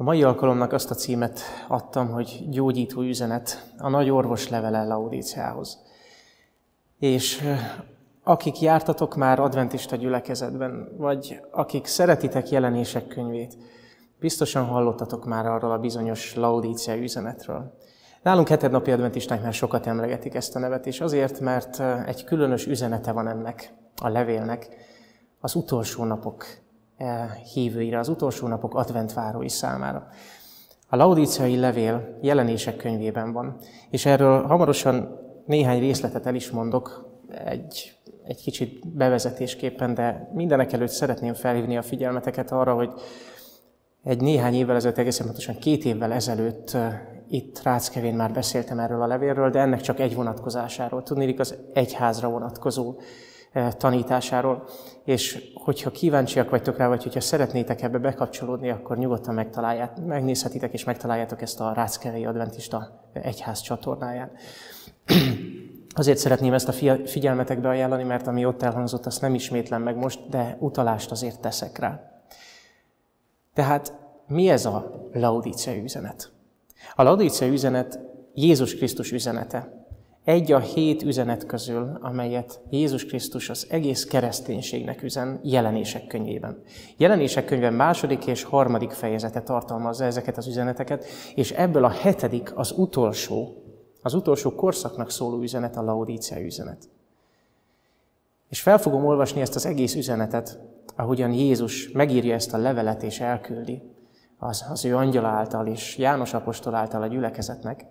A 0.00 0.02
mai 0.02 0.22
alkalomnak 0.22 0.72
azt 0.72 0.90
a 0.90 0.94
címet 0.94 1.40
adtam, 1.68 2.10
hogy 2.10 2.46
gyógyító 2.48 3.02
üzenet 3.02 3.72
a 3.78 3.88
nagy 3.88 4.10
orvos 4.10 4.48
levele 4.48 4.84
Laudíciához. 4.84 5.78
És 6.98 7.42
akik 8.22 8.60
jártatok 8.60 9.16
már 9.16 9.40
adventista 9.40 9.96
gyülekezetben, 9.96 10.88
vagy 10.96 11.40
akik 11.50 11.86
szeretitek 11.86 12.48
jelenések 12.48 13.06
könyvét, 13.06 13.56
biztosan 14.20 14.64
hallottatok 14.64 15.24
már 15.24 15.46
arról 15.46 15.72
a 15.72 15.78
bizonyos 15.78 16.34
Laudícia 16.34 16.96
üzenetről. 16.96 17.78
Nálunk 18.22 18.48
hetednapi 18.48 18.90
adventistáknál 18.90 19.52
sokat 19.52 19.86
emlegetik 19.86 20.34
ezt 20.34 20.56
a 20.56 20.58
nevet, 20.58 20.86
és 20.86 21.00
azért, 21.00 21.40
mert 21.40 21.80
egy 22.06 22.24
különös 22.24 22.66
üzenete 22.66 23.12
van 23.12 23.28
ennek 23.28 23.72
a 24.02 24.08
levélnek 24.08 24.68
az 25.40 25.54
utolsó 25.54 26.04
napok 26.04 26.44
hívőire, 27.52 27.98
az 27.98 28.08
utolsó 28.08 28.46
napok 28.46 28.74
adventvárói 28.74 29.48
számára. 29.48 30.08
A 30.88 30.96
laudíciai 30.96 31.56
levél 31.56 32.18
jelenések 32.20 32.76
könyvében 32.76 33.32
van, 33.32 33.56
és 33.90 34.06
erről 34.06 34.46
hamarosan 34.46 35.18
néhány 35.46 35.80
részletet 35.80 36.26
el 36.26 36.34
is 36.34 36.50
mondok, 36.50 37.08
egy, 37.44 37.98
egy 38.24 38.42
kicsit 38.42 38.96
bevezetésképpen, 38.96 39.94
de 39.94 40.30
mindenek 40.34 40.72
előtt 40.72 40.88
szeretném 40.88 41.34
felhívni 41.34 41.76
a 41.76 41.82
figyelmeteket 41.82 42.50
arra, 42.50 42.74
hogy 42.74 42.92
egy 44.02 44.20
néhány 44.20 44.54
évvel 44.54 44.76
ezelőtt, 44.76 44.98
egészen 44.98 45.26
pontosan 45.26 45.58
két 45.58 45.84
évvel 45.84 46.12
ezelőtt 46.12 46.76
itt 47.28 47.62
Ráckevén 47.62 48.14
már 48.14 48.32
beszéltem 48.32 48.78
erről 48.78 49.02
a 49.02 49.06
levélről, 49.06 49.50
de 49.50 49.58
ennek 49.58 49.80
csak 49.80 50.00
egy 50.00 50.14
vonatkozásáról. 50.14 51.02
Tudnélik 51.02 51.40
az 51.40 51.54
egyházra 51.72 52.28
vonatkozó 52.28 52.94
tanításáról. 53.76 54.64
És 55.04 55.52
hogyha 55.54 55.90
kíváncsiak 55.90 56.50
vagytok 56.50 56.76
rá, 56.76 56.88
vagy 56.88 57.02
hogyha 57.02 57.20
szeretnétek 57.20 57.82
ebbe 57.82 57.98
bekapcsolódni, 57.98 58.70
akkor 58.70 58.98
nyugodtan 58.98 59.34
megtalálják, 59.34 60.04
megnézhetitek 60.06 60.72
és 60.72 60.84
megtaláljátok 60.84 61.42
ezt 61.42 61.60
a 61.60 61.72
Ráckevei 61.72 62.24
Adventista 62.24 63.08
Egyház 63.12 63.60
csatornáján. 63.60 64.30
Azért 65.94 66.18
szeretném 66.18 66.52
ezt 66.52 66.68
a 66.68 66.96
figyelmetekbe 67.06 67.68
ajánlani, 67.68 68.02
mert 68.02 68.26
ami 68.26 68.44
ott 68.44 68.62
elhangzott, 68.62 69.06
azt 69.06 69.20
nem 69.20 69.34
ismétlem 69.34 69.82
meg 69.82 69.96
most, 69.96 70.28
de 70.28 70.56
utalást 70.60 71.10
azért 71.10 71.40
teszek 71.40 71.78
rá. 71.78 72.22
Tehát 73.54 73.98
mi 74.26 74.48
ez 74.48 74.66
a 74.66 75.08
Laudícia 75.12 75.76
üzenet? 75.76 76.32
A 76.94 77.02
Laudícia 77.02 77.46
üzenet 77.46 77.98
Jézus 78.34 78.74
Krisztus 78.74 79.12
üzenete. 79.12 79.79
Egy 80.24 80.52
a 80.52 80.58
hét 80.58 81.02
üzenet 81.02 81.46
közül, 81.46 81.98
amelyet 82.00 82.60
Jézus 82.70 83.06
Krisztus 83.06 83.48
az 83.48 83.66
egész 83.70 84.04
kereszténységnek 84.04 85.02
üzen 85.02 85.40
jelenések 85.42 86.06
könyvében. 86.06 86.62
Jelenések 86.96 87.44
könyve 87.44 87.70
második 87.70 88.26
és 88.26 88.42
harmadik 88.42 88.90
fejezete 88.90 89.42
tartalmazza 89.42 90.04
ezeket 90.04 90.36
az 90.36 90.46
üzeneteket, 90.46 91.04
és 91.34 91.50
ebből 91.50 91.84
a 91.84 91.88
hetedik, 91.88 92.56
az 92.56 92.72
utolsó, 92.76 93.62
az 94.02 94.14
utolsó 94.14 94.54
korszaknak 94.54 95.10
szóló 95.10 95.42
üzenet 95.42 95.76
a 95.76 95.82
Laodícia 95.82 96.40
üzenet. 96.40 96.88
És 98.48 98.60
fel 98.60 98.78
fogom 98.78 99.04
olvasni 99.04 99.40
ezt 99.40 99.54
az 99.54 99.66
egész 99.66 99.94
üzenetet, 99.94 100.58
ahogyan 100.96 101.32
Jézus 101.32 101.90
megírja 101.92 102.34
ezt 102.34 102.52
a 102.54 102.58
levelet 102.58 103.02
és 103.02 103.20
elküldi 103.20 103.82
az, 104.38 104.64
az 104.70 104.84
ő 104.84 104.96
angyal 104.96 105.24
által 105.24 105.66
és 105.66 105.98
János 105.98 106.34
apostol 106.34 106.74
által 106.74 107.02
a 107.02 107.06
gyülekezetnek, 107.06 107.86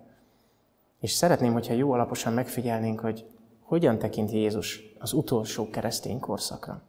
és 1.00 1.10
szeretném, 1.10 1.52
hogyha 1.52 1.74
jó 1.74 1.92
alaposan 1.92 2.32
megfigyelnénk, 2.32 3.00
hogy 3.00 3.26
hogyan 3.60 3.98
tekint 3.98 4.30
Jézus 4.30 4.82
az 4.98 5.12
utolsó 5.12 5.70
keresztény 5.70 6.18
korszakra. 6.18 6.82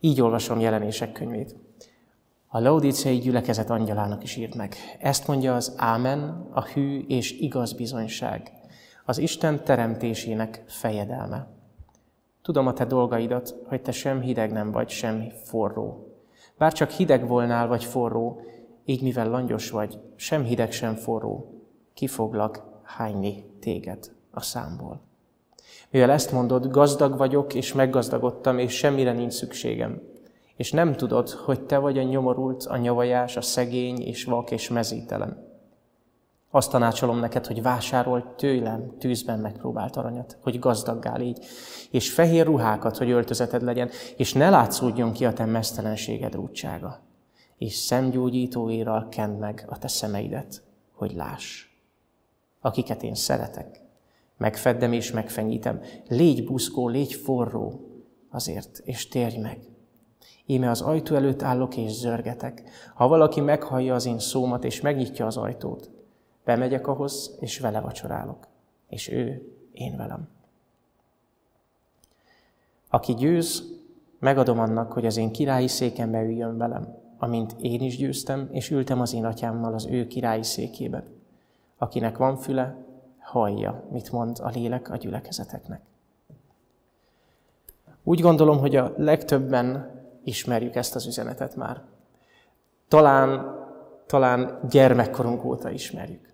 Így 0.00 0.20
olvasom 0.20 0.60
jelenések 0.60 1.12
könyvét. 1.12 1.56
A 2.46 2.60
Laudíciai 2.60 3.18
gyülekezet 3.18 3.70
angyalának 3.70 4.22
is 4.22 4.36
írt 4.36 4.54
meg. 4.54 4.74
Ezt 4.98 5.26
mondja 5.26 5.54
az 5.54 5.74
Ámen, 5.76 6.48
a 6.50 6.64
hű 6.64 7.04
és 7.08 7.32
igaz 7.40 7.72
bizonyság, 7.72 8.52
az 9.04 9.18
Isten 9.18 9.64
teremtésének 9.64 10.64
fejedelme. 10.66 11.46
Tudom 12.42 12.66
a 12.66 12.72
te 12.72 12.84
dolgaidat, 12.84 13.54
hogy 13.66 13.82
te 13.82 13.92
sem 13.92 14.20
hideg 14.20 14.52
nem 14.52 14.70
vagy, 14.70 14.88
sem 14.88 15.28
forró. 15.44 16.16
Bár 16.58 16.72
csak 16.72 16.90
hideg 16.90 17.28
volnál 17.28 17.66
vagy 17.66 17.84
forró, 17.84 18.40
így 18.84 19.02
mivel 19.02 19.28
langyos 19.28 19.70
vagy, 19.70 20.00
sem 20.16 20.44
hideg, 20.44 20.72
sem 20.72 20.94
forró, 20.94 21.62
kifoglak 21.94 22.71
hányni 22.96 23.44
téged 23.60 24.10
a 24.30 24.40
számból. 24.40 25.00
Mivel 25.90 26.10
ezt 26.10 26.32
mondod, 26.32 26.70
gazdag 26.70 27.16
vagyok, 27.16 27.54
és 27.54 27.72
meggazdagodtam, 27.72 28.58
és 28.58 28.72
semmire 28.72 29.12
nincs 29.12 29.32
szükségem. 29.32 30.00
És 30.56 30.72
nem 30.72 30.94
tudod, 30.94 31.30
hogy 31.30 31.60
te 31.60 31.78
vagy 31.78 31.98
a 31.98 32.02
nyomorult, 32.02 32.64
a 32.64 32.76
nyavajás, 32.76 33.36
a 33.36 33.40
szegény, 33.40 34.00
és 34.00 34.24
vak, 34.24 34.50
és 34.50 34.68
mezítelen. 34.68 35.50
Azt 36.50 36.70
tanácsolom 36.70 37.18
neked, 37.18 37.46
hogy 37.46 37.62
vásárolj 37.62 38.22
tőlem 38.36 38.92
tűzben 38.98 39.38
megpróbált 39.38 39.96
aranyat, 39.96 40.38
hogy 40.42 40.58
gazdaggá 40.58 41.16
légy, 41.16 41.44
és 41.90 42.12
fehér 42.12 42.46
ruhákat, 42.46 42.96
hogy 42.96 43.10
öltözeted 43.10 43.62
legyen, 43.62 43.90
és 44.16 44.32
ne 44.32 44.50
látszódjon 44.50 45.12
ki 45.12 45.24
a 45.24 45.32
te 45.32 45.44
mesztelenséged 45.44 46.34
rúdsága. 46.34 47.00
És 47.58 47.74
szemgyógyítóérral 47.74 49.08
kend 49.08 49.38
meg 49.38 49.64
a 49.68 49.78
te 49.78 49.88
szemeidet, 49.88 50.62
hogy 50.92 51.12
láss 51.14 51.71
akiket 52.62 53.02
én 53.02 53.14
szeretek. 53.14 53.80
Megfeddem 54.36 54.92
és 54.92 55.10
megfenyítem. 55.12 55.80
Légy 56.08 56.44
buszkó, 56.44 56.88
légy 56.88 57.14
forró 57.14 57.80
azért, 58.30 58.80
és 58.84 59.08
térj 59.08 59.36
meg. 59.38 59.58
Íme 60.46 60.70
az 60.70 60.80
ajtó 60.80 61.14
előtt 61.14 61.42
állok 61.42 61.76
és 61.76 61.92
zörgetek. 61.92 62.62
Ha 62.94 63.08
valaki 63.08 63.40
meghallja 63.40 63.94
az 63.94 64.06
én 64.06 64.18
szómat 64.18 64.64
és 64.64 64.80
megnyitja 64.80 65.26
az 65.26 65.36
ajtót, 65.36 65.90
bemegyek 66.44 66.86
ahhoz, 66.86 67.36
és 67.40 67.58
vele 67.58 67.80
vacsorálok. 67.80 68.46
És 68.88 69.08
ő, 69.10 69.52
én 69.72 69.96
velem. 69.96 70.28
Aki 72.88 73.14
győz, 73.14 73.80
megadom 74.18 74.58
annak, 74.58 74.92
hogy 74.92 75.06
az 75.06 75.16
én 75.16 75.32
királyi 75.32 75.68
székembe 75.68 76.22
üljön 76.22 76.56
velem, 76.56 76.98
amint 77.18 77.54
én 77.60 77.80
is 77.80 77.96
győztem, 77.96 78.48
és 78.50 78.70
ültem 78.70 79.00
az 79.00 79.14
én 79.14 79.24
atyámmal 79.24 79.74
az 79.74 79.86
ő 79.86 80.06
királyi 80.06 80.42
székébe. 80.42 81.04
Akinek 81.82 82.16
van 82.16 82.36
füle, 82.36 82.76
hallja, 83.18 83.84
mit 83.90 84.12
mond 84.12 84.38
a 84.42 84.48
lélek 84.48 84.90
a 84.90 84.96
gyülekezeteknek. 84.96 85.80
Úgy 88.02 88.20
gondolom, 88.20 88.58
hogy 88.58 88.76
a 88.76 88.92
legtöbben 88.96 89.90
ismerjük 90.24 90.74
ezt 90.74 90.94
az 90.94 91.06
üzenetet 91.06 91.56
már. 91.56 91.82
Talán, 92.88 93.56
talán 94.06 94.58
gyermekkorunk 94.70 95.44
óta 95.44 95.70
ismerjük. 95.70 96.32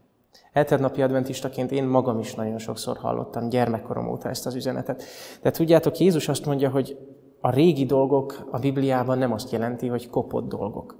Eternapi 0.52 1.02
adventistaként 1.02 1.72
én 1.72 1.84
magam 1.84 2.18
is 2.18 2.34
nagyon 2.34 2.58
sokszor 2.58 2.96
hallottam 2.96 3.48
gyermekkorom 3.48 4.08
óta 4.08 4.28
ezt 4.28 4.46
az 4.46 4.54
üzenetet. 4.54 5.02
De 5.42 5.50
tudjátok, 5.50 5.98
Jézus 5.98 6.28
azt 6.28 6.46
mondja, 6.46 6.70
hogy 6.70 6.98
a 7.40 7.50
régi 7.50 7.84
dolgok 7.84 8.48
a 8.50 8.58
Bibliában 8.58 9.18
nem 9.18 9.32
azt 9.32 9.52
jelenti, 9.52 9.86
hogy 9.86 10.10
kopott 10.10 10.48
dolgok. 10.48 10.96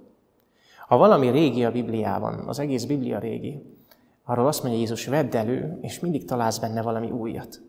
Ha 0.87 0.97
valami 0.97 1.29
régi 1.29 1.65
a 1.65 1.71
Bibliában, 1.71 2.47
az 2.47 2.59
egész 2.59 2.85
Biblia 2.85 3.19
régi, 3.19 3.77
Arról 4.29 4.47
azt 4.47 4.63
mondja 4.63 4.79
Jézus, 4.79 5.05
vedd 5.05 5.35
elő, 5.35 5.77
és 5.81 5.99
mindig 5.99 6.25
találsz 6.25 6.57
benne 6.57 6.81
valami 6.81 7.11
újat. 7.11 7.61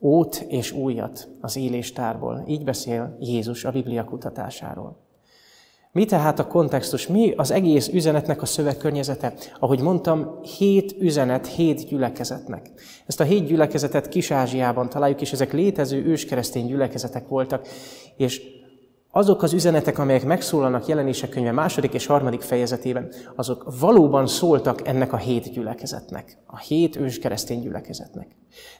Ót 0.00 0.44
és 0.48 0.72
újat 0.72 1.28
az 1.40 1.56
éléstárból. 1.56 2.44
Így 2.46 2.64
beszél 2.64 3.16
Jézus 3.20 3.64
a 3.64 3.70
Biblia 3.70 4.04
kutatásáról. 4.04 4.96
Mi 5.92 6.04
tehát 6.04 6.38
a 6.38 6.46
kontextus? 6.46 7.06
Mi 7.06 7.32
az 7.36 7.50
egész 7.50 7.88
üzenetnek 7.88 8.42
a 8.42 8.46
szövegkörnyezete? 8.46 9.34
Ahogy 9.58 9.80
mondtam, 9.80 10.42
hét 10.42 10.94
üzenet, 10.98 11.46
hét 11.46 11.86
gyülekezetnek. 11.88 12.70
Ezt 13.06 13.20
a 13.20 13.24
hét 13.24 13.46
gyülekezetet 13.46 14.08
Kis-Ázsiában 14.08 14.88
találjuk, 14.88 15.20
és 15.20 15.32
ezek 15.32 15.52
létező 15.52 16.04
őskeresztény 16.04 16.66
gyülekezetek 16.66 17.28
voltak, 17.28 17.68
és 18.16 18.42
azok 19.16 19.42
az 19.42 19.52
üzenetek, 19.52 19.98
amelyek 19.98 20.24
megszólalnak 20.24 20.86
jelenések 20.86 21.28
könyve 21.28 21.52
második 21.52 21.94
és 21.94 22.06
harmadik 22.06 22.40
fejezetében, 22.40 23.08
azok 23.34 23.74
valóban 23.80 24.26
szóltak 24.26 24.88
ennek 24.88 25.12
a 25.12 25.16
hét 25.16 25.52
gyülekezetnek, 25.52 26.38
a 26.46 26.58
hét 26.58 26.96
őskeresztény 26.96 27.60
gyülekezetnek. 27.60 28.26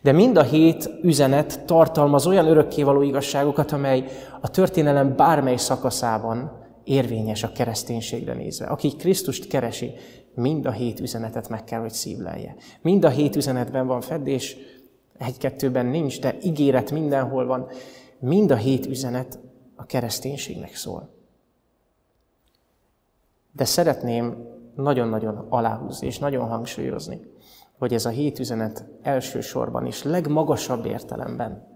De 0.03 0.13
mind 0.13 0.37
a 0.37 0.43
hét 0.43 0.91
üzenet 1.03 1.65
tartalmaz 1.65 2.27
olyan 2.27 2.47
örökkévaló 2.47 3.03
igazságokat, 3.03 3.73
amely 3.73 4.05
a 4.41 4.51
történelem 4.51 5.17
bármely 5.17 5.57
szakaszában 5.57 6.65
érvényes 6.85 7.43
a 7.43 7.53
kereszténységre 7.53 8.35
nézve. 8.35 8.67
Aki 8.67 8.97
Krisztust 8.97 9.49
keresi, 9.49 9.93
mind 10.35 10.67
a 10.67 10.71
hét 10.71 11.01
üzenetet 11.01 11.49
meg 11.49 11.65
kell, 11.65 11.81
hogy 11.81 11.93
szívlelje. 11.93 12.57
Mind 12.83 13.05
a 13.05 13.09
hét 13.09 13.37
üzenetben 13.37 13.87
van 13.87 14.01
feddés, 14.01 14.57
egy-kettőben 15.19 15.87
nincs, 15.87 16.21
de 16.21 16.37
ígéret 16.43 16.91
mindenhol 16.91 17.47
van. 17.47 17.69
Mind 18.19 18.51
a 18.51 18.57
hét 18.57 18.87
üzenet 18.87 19.39
a 19.77 19.87
kereszténységnek 19.87 20.75
szól. 20.75 21.09
De 23.53 23.65
szeretném 23.65 24.55
nagyon-nagyon 24.75 25.47
aláhúzni 25.49 26.07
és 26.07 26.19
nagyon 26.19 26.49
hangsúlyozni, 26.49 27.21
hogy 27.79 27.93
ez 27.93 28.05
a 28.05 28.11
hét 28.11 28.39
üzenet 28.39 28.85
elsősorban 29.03 29.87
és 29.87 30.03
legmagasabb 30.03 30.87
értelemben 30.87 31.75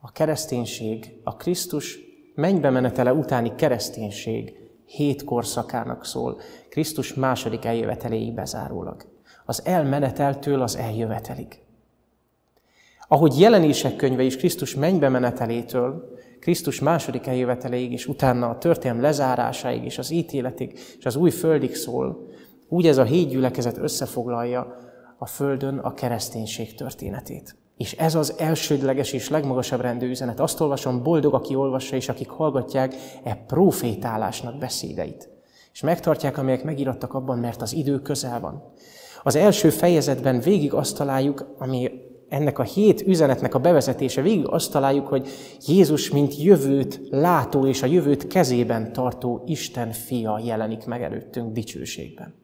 a 0.00 0.12
kereszténység, 0.12 1.20
a 1.24 1.36
Krisztus 1.36 1.98
mennybe 2.34 2.70
menetele 2.70 3.12
utáni 3.12 3.54
kereszténység 3.54 4.70
hét 4.84 5.24
korszakának 5.24 6.04
szól, 6.04 6.40
Krisztus 6.68 7.14
második 7.14 7.64
eljöveteléig 7.64 8.34
bezárólag. 8.34 9.06
Az 9.44 9.62
elmeneteltől 9.64 10.62
az 10.62 10.76
eljövetelig. 10.76 11.62
Ahogy 13.08 13.40
jelenések 13.40 13.96
könyve 13.96 14.22
is 14.22 14.36
Krisztus 14.36 14.74
mennybe 14.74 15.08
menetelétől, 15.08 16.17
Krisztus 16.48 16.80
második 16.80 17.26
eljöveteléig, 17.26 17.92
és 17.92 18.06
utána 18.06 18.48
a 18.48 18.58
történelem 18.58 19.02
lezárásáig, 19.02 19.84
és 19.84 19.98
az 19.98 20.10
ítéletig, 20.10 20.78
és 20.98 21.06
az 21.06 21.16
új 21.16 21.30
földig 21.30 21.74
szól, 21.74 22.26
úgy 22.68 22.86
ez 22.86 22.98
a 22.98 23.04
hét 23.04 23.28
gyülekezet 23.28 23.78
összefoglalja 23.78 24.76
a 25.18 25.26
földön 25.26 25.78
a 25.78 25.94
kereszténység 25.94 26.74
történetét. 26.74 27.56
És 27.76 27.92
ez 27.92 28.14
az 28.14 28.34
elsődleges 28.38 29.12
és 29.12 29.28
legmagasabb 29.28 29.80
rendű 29.80 30.08
üzenet. 30.08 30.40
Azt 30.40 30.60
olvasom, 30.60 31.02
boldog, 31.02 31.34
aki 31.34 31.54
olvassa, 31.54 31.96
és 31.96 32.08
akik 32.08 32.28
hallgatják 32.28 32.94
e 33.24 33.34
profétálásnak 33.46 34.58
beszédeit. 34.58 35.28
És 35.72 35.80
megtartják, 35.80 36.38
amelyek 36.38 36.64
megirattak 36.64 37.14
abban, 37.14 37.38
mert 37.38 37.62
az 37.62 37.72
idő 37.72 37.98
közel 37.98 38.40
van. 38.40 38.72
Az 39.22 39.36
első 39.36 39.70
fejezetben 39.70 40.40
végig 40.40 40.74
azt 40.74 40.96
találjuk, 40.96 41.54
ami 41.58 41.90
ennek 42.28 42.58
a 42.58 42.62
hét 42.62 43.00
üzenetnek 43.06 43.54
a 43.54 43.58
bevezetése, 43.58 44.22
végig 44.22 44.46
azt 44.46 44.72
találjuk, 44.72 45.06
hogy 45.06 45.28
Jézus, 45.66 46.10
mint 46.10 46.42
jövőt 46.42 47.00
látó 47.10 47.66
és 47.66 47.82
a 47.82 47.86
jövőt 47.86 48.26
kezében 48.26 48.92
tartó 48.92 49.42
Isten 49.46 49.92
fia 49.92 50.40
jelenik 50.44 50.84
meg 50.84 51.02
előttünk 51.02 51.52
dicsőségben. 51.52 52.34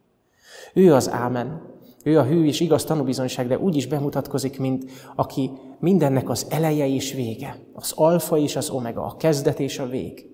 Ő 0.74 0.94
az 0.94 1.10
Ámen, 1.10 1.72
ő 2.04 2.18
a 2.18 2.24
hű 2.24 2.44
és 2.44 2.60
igaz 2.60 2.84
tanúbizonyság, 2.84 3.46
de 3.46 3.58
úgy 3.58 3.76
is 3.76 3.86
bemutatkozik, 3.86 4.58
mint 4.58 4.90
aki 5.14 5.50
mindennek 5.78 6.28
az 6.28 6.46
eleje 6.50 6.88
és 6.88 7.12
vége, 7.12 7.58
az 7.72 7.92
alfa 7.94 8.38
és 8.38 8.56
az 8.56 8.70
omega, 8.70 9.04
a 9.04 9.16
kezdet 9.16 9.60
és 9.60 9.78
a 9.78 9.86
vég. 9.86 10.26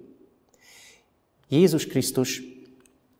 Jézus 1.48 1.86
Krisztus 1.86 2.42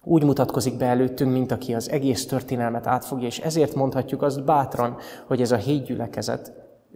úgy 0.02 0.24
mutatkozik 0.24 0.76
be 0.76 0.86
előttünk, 0.86 1.32
mint 1.32 1.52
aki 1.52 1.74
az 1.74 1.90
egész 1.90 2.26
történelmet 2.26 2.86
átfogja, 2.86 3.26
és 3.26 3.38
ezért 3.38 3.74
mondhatjuk 3.74 4.22
azt 4.22 4.44
bátran, 4.44 4.96
hogy 5.26 5.40
ez 5.40 5.52
a 5.52 5.56
hét 5.56 5.84
gyülekezet, 5.84 6.52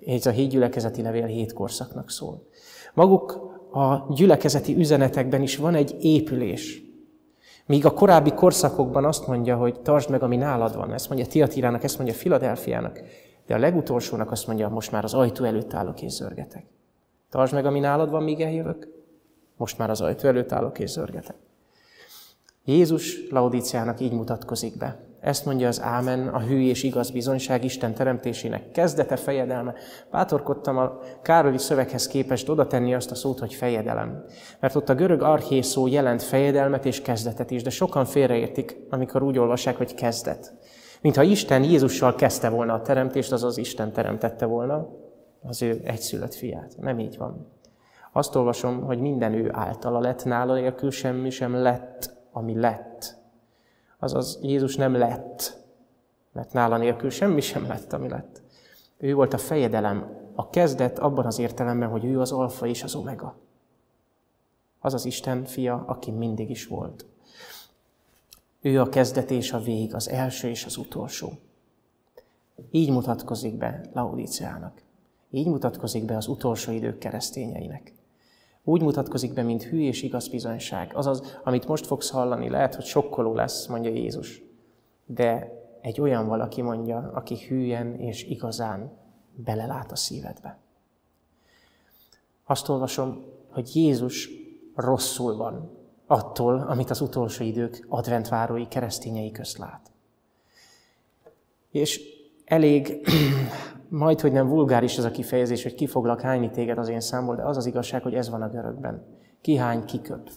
ez 0.06 0.26
a 0.26 0.30
hét 0.30 0.48
gyülekezeti 0.48 1.02
levél 1.02 1.26
hét 1.26 1.52
korszaknak 1.52 2.10
szól. 2.10 2.46
Maguk 2.94 3.52
a 3.72 4.14
gyülekezeti 4.14 4.76
üzenetekben 4.76 5.42
is 5.42 5.56
van 5.56 5.74
egy 5.74 5.96
épülés. 6.00 6.82
Míg 7.66 7.86
a 7.86 7.94
korábbi 7.94 8.32
korszakokban 8.32 9.04
azt 9.04 9.26
mondja, 9.26 9.56
hogy 9.56 9.80
tartsd 9.80 10.10
meg, 10.10 10.22
ami 10.22 10.36
nálad 10.36 10.76
van. 10.76 10.92
Ezt 10.92 11.08
mondja 11.08 11.26
Tiatirának, 11.26 11.84
ezt 11.84 11.96
mondja 11.98 12.14
Filadelfiának. 12.14 13.00
De 13.46 13.54
a 13.54 13.58
legutolsónak 13.58 14.30
azt 14.30 14.46
mondja, 14.46 14.68
most 14.68 14.92
már 14.92 15.04
az 15.04 15.14
ajtó 15.14 15.44
előtt 15.44 15.74
állok 15.74 16.02
és 16.02 16.12
zörgetek. 16.12 16.66
Tartsd 17.30 17.54
meg, 17.54 17.66
ami 17.66 17.80
nálad 17.80 18.10
van, 18.10 18.22
míg 18.22 18.40
eljövök. 18.40 18.88
Most 19.56 19.78
már 19.78 19.90
az 19.90 20.00
ajtó 20.00 20.28
előtt 20.28 20.52
állok 20.52 20.78
és 20.78 20.90
zörgetek. 20.90 21.36
Jézus 22.64 23.28
Laudíciának 23.30 24.00
így 24.00 24.12
mutatkozik 24.12 24.78
be. 24.78 24.98
Ezt 25.20 25.44
mondja 25.44 25.68
az 25.68 25.82
Ámen, 25.82 26.28
a 26.28 26.40
hű 26.40 26.68
és 26.68 26.82
igaz 26.82 27.10
bizonyság 27.10 27.64
Isten 27.64 27.94
teremtésének 27.94 28.70
kezdete, 28.70 29.16
fejedelme. 29.16 29.74
Bátorkodtam 30.10 30.78
a 30.78 30.98
Károli 31.22 31.58
szöveghez 31.58 32.06
képest 32.06 32.48
oda 32.48 32.66
tenni 32.66 32.94
azt 32.94 33.10
a 33.10 33.14
szót, 33.14 33.38
hogy 33.38 33.54
fejedelem. 33.54 34.24
Mert 34.60 34.74
ott 34.74 34.88
a 34.88 34.94
görög 34.94 35.22
archészó 35.22 35.86
jelent 35.86 36.22
fejedelmet 36.22 36.84
és 36.84 37.02
kezdetet 37.02 37.50
is, 37.50 37.62
de 37.62 37.70
sokan 37.70 38.04
félreértik, 38.04 38.76
amikor 38.90 39.22
úgy 39.22 39.38
olvassák, 39.38 39.76
hogy 39.76 39.94
kezdet. 39.94 40.54
Mintha 41.00 41.22
Isten 41.22 41.62
Jézussal 41.62 42.14
kezdte 42.14 42.48
volna 42.48 42.74
a 42.74 42.82
teremtést, 42.82 43.32
azaz 43.32 43.56
Isten 43.56 43.92
teremtette 43.92 44.46
volna 44.46 44.88
az 45.42 45.62
ő 45.62 45.80
egyszülött 45.84 46.34
fiát. 46.34 46.72
Nem 46.80 46.98
így 46.98 47.16
van. 47.18 47.46
Azt 48.12 48.34
olvasom, 48.34 48.82
hogy 48.84 49.00
minden 49.00 49.32
ő 49.32 49.48
általa 49.52 50.00
lett, 50.00 50.24
nála 50.24 50.54
nélkül 50.54 50.90
semmi 50.90 51.30
sem 51.30 51.54
lett, 51.54 52.13
ami 52.34 52.54
lett 52.60 53.22
azaz 53.98 54.38
Jézus 54.42 54.76
nem 54.76 54.94
lett, 54.94 55.56
mert 56.32 56.52
nála 56.52 56.76
nélkül 56.76 57.10
semmi 57.10 57.40
sem 57.40 57.66
lett, 57.66 57.92
ami 57.92 58.08
lett. 58.08 58.42
Ő 58.96 59.14
volt 59.14 59.32
a 59.32 59.38
fejedelem, 59.38 60.22
a 60.34 60.50
kezdet 60.50 60.98
abban 60.98 61.26
az 61.26 61.38
értelemben, 61.38 61.88
hogy 61.88 62.04
ő 62.04 62.20
az 62.20 62.32
alfa 62.32 62.66
és 62.66 62.82
az 62.82 62.94
omega. 62.94 63.36
Az 64.80 64.94
az 64.94 65.04
Isten 65.04 65.44
fia, 65.44 65.84
aki 65.86 66.10
mindig 66.10 66.50
is 66.50 66.66
volt. 66.66 67.06
Ő 68.60 68.80
a 68.80 68.88
kezdet 68.88 69.30
és 69.30 69.52
a 69.52 69.60
vég, 69.60 69.94
az 69.94 70.08
első 70.08 70.48
és 70.48 70.64
az 70.64 70.76
utolsó. 70.76 71.32
Így 72.70 72.90
mutatkozik 72.90 73.54
be 73.56 73.80
Laudíciának. 73.92 74.82
Így 75.30 75.46
mutatkozik 75.46 76.04
be 76.04 76.16
az 76.16 76.26
utolsó 76.26 76.72
idők 76.72 76.98
keresztényeinek. 76.98 77.92
Úgy 78.64 78.82
mutatkozik 78.82 79.32
be, 79.32 79.42
mint 79.42 79.62
hű 79.62 79.80
és 79.80 80.02
igaz 80.02 80.28
bizonyság. 80.28 80.92
Azaz, 80.94 81.38
amit 81.44 81.66
most 81.66 81.86
fogsz 81.86 82.10
hallani, 82.10 82.48
lehet, 82.48 82.74
hogy 82.74 82.84
sokkoló 82.84 83.34
lesz, 83.34 83.66
mondja 83.66 83.90
Jézus. 83.90 84.42
De 85.06 85.52
egy 85.80 86.00
olyan 86.00 86.26
valaki 86.26 86.62
mondja, 86.62 87.10
aki 87.14 87.46
hűen 87.48 87.94
és 88.00 88.24
igazán 88.24 88.92
belelát 89.34 89.92
a 89.92 89.96
szívedbe. 89.96 90.58
Azt 92.44 92.68
olvasom, 92.68 93.24
hogy 93.50 93.76
Jézus 93.76 94.30
rosszul 94.74 95.36
van 95.36 95.70
attól, 96.06 96.58
amit 96.58 96.90
az 96.90 97.00
utolsó 97.00 97.44
idők 97.44 97.86
adventvárói 97.88 98.68
keresztényei 98.68 99.30
közt 99.30 99.58
lát. 99.58 99.92
És 101.70 102.13
elég 102.44 103.00
majd, 103.88 104.20
hogy 104.20 104.32
nem 104.32 104.48
vulgáris 104.48 104.98
ez 104.98 105.04
a 105.04 105.10
kifejezés, 105.10 105.62
hogy 105.62 105.74
ki 105.74 105.86
foglak 105.86 106.20
hányni 106.20 106.50
téged 106.50 106.78
az 106.78 106.88
én 106.88 107.00
számból, 107.00 107.36
de 107.36 107.42
az 107.42 107.56
az 107.56 107.66
igazság, 107.66 108.02
hogy 108.02 108.14
ez 108.14 108.30
van 108.30 108.42
a 108.42 108.48
görögben. 108.48 109.06
Ki 109.40 109.56
hány, 109.56 109.84
ki 109.84 110.00
köt. 110.00 110.30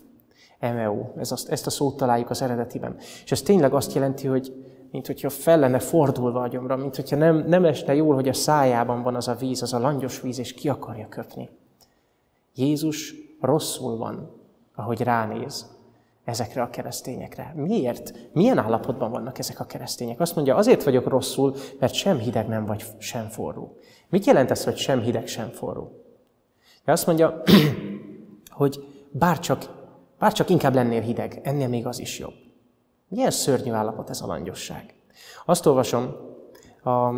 Emeo. 0.59 1.11
Ez 1.17 1.31
azt, 1.31 1.49
ezt 1.49 1.67
a 1.67 1.69
szót 1.69 1.97
találjuk 1.97 2.29
az 2.29 2.41
eredetiben. 2.41 2.95
És 3.23 3.31
ez 3.31 3.41
tényleg 3.41 3.73
azt 3.73 3.93
jelenti, 3.93 4.27
hogy 4.27 4.53
mint 4.91 5.07
hogyha 5.07 5.29
fel 5.29 5.59
lenne 5.59 5.79
fordulva 5.79 6.41
a 6.41 6.47
gyomra, 6.47 6.75
mint 6.75 6.95
hogyha 6.95 7.15
nem, 7.15 7.43
nem 7.47 7.65
esne 7.65 7.95
jól, 7.95 8.15
hogy 8.15 8.27
a 8.27 8.33
szájában 8.33 9.03
van 9.03 9.15
az 9.15 9.27
a 9.27 9.35
víz, 9.35 9.61
az 9.61 9.73
a 9.73 9.79
langyos 9.79 10.21
víz, 10.21 10.39
és 10.39 10.53
ki 10.53 10.69
akarja 10.69 11.07
köpni. 11.07 11.49
Jézus 12.53 13.13
rosszul 13.41 13.97
van, 13.97 14.31
ahogy 14.75 15.01
ránéz 15.01 15.76
ezekre 16.27 16.61
a 16.61 16.69
keresztényekre. 16.69 17.53
Miért? 17.55 18.13
Milyen 18.33 18.57
állapotban 18.57 19.11
vannak 19.11 19.39
ezek 19.39 19.59
a 19.59 19.65
keresztények? 19.65 20.19
Azt 20.19 20.35
mondja, 20.35 20.55
azért 20.55 20.83
vagyok 20.83 21.07
rosszul, 21.07 21.55
mert 21.79 21.93
sem 21.93 22.17
hideg 22.17 22.47
nem 22.47 22.65
vagy, 22.65 22.83
sem 22.97 23.27
forró. 23.27 23.77
Mit 24.09 24.25
jelent 24.25 24.51
ez, 24.51 24.63
hogy 24.63 24.77
sem 24.77 25.01
hideg, 25.01 25.27
sem 25.27 25.49
forró? 25.49 25.91
Ja, 26.85 26.93
azt 26.93 27.05
mondja, 27.05 27.41
hogy 28.49 28.79
bárcsak, 29.11 29.63
bárcsak 30.19 30.49
inkább 30.49 30.73
lennél 30.73 31.01
hideg, 31.01 31.39
ennél 31.43 31.67
még 31.67 31.85
az 31.85 31.99
is 31.99 32.19
jobb. 32.19 32.33
Milyen 33.07 33.31
szörnyű 33.31 33.71
állapot 33.71 34.09
ez 34.09 34.21
a 34.21 34.27
langyosság. 34.27 34.95
Azt 35.45 35.65
olvasom, 35.65 36.15
a 36.83 37.09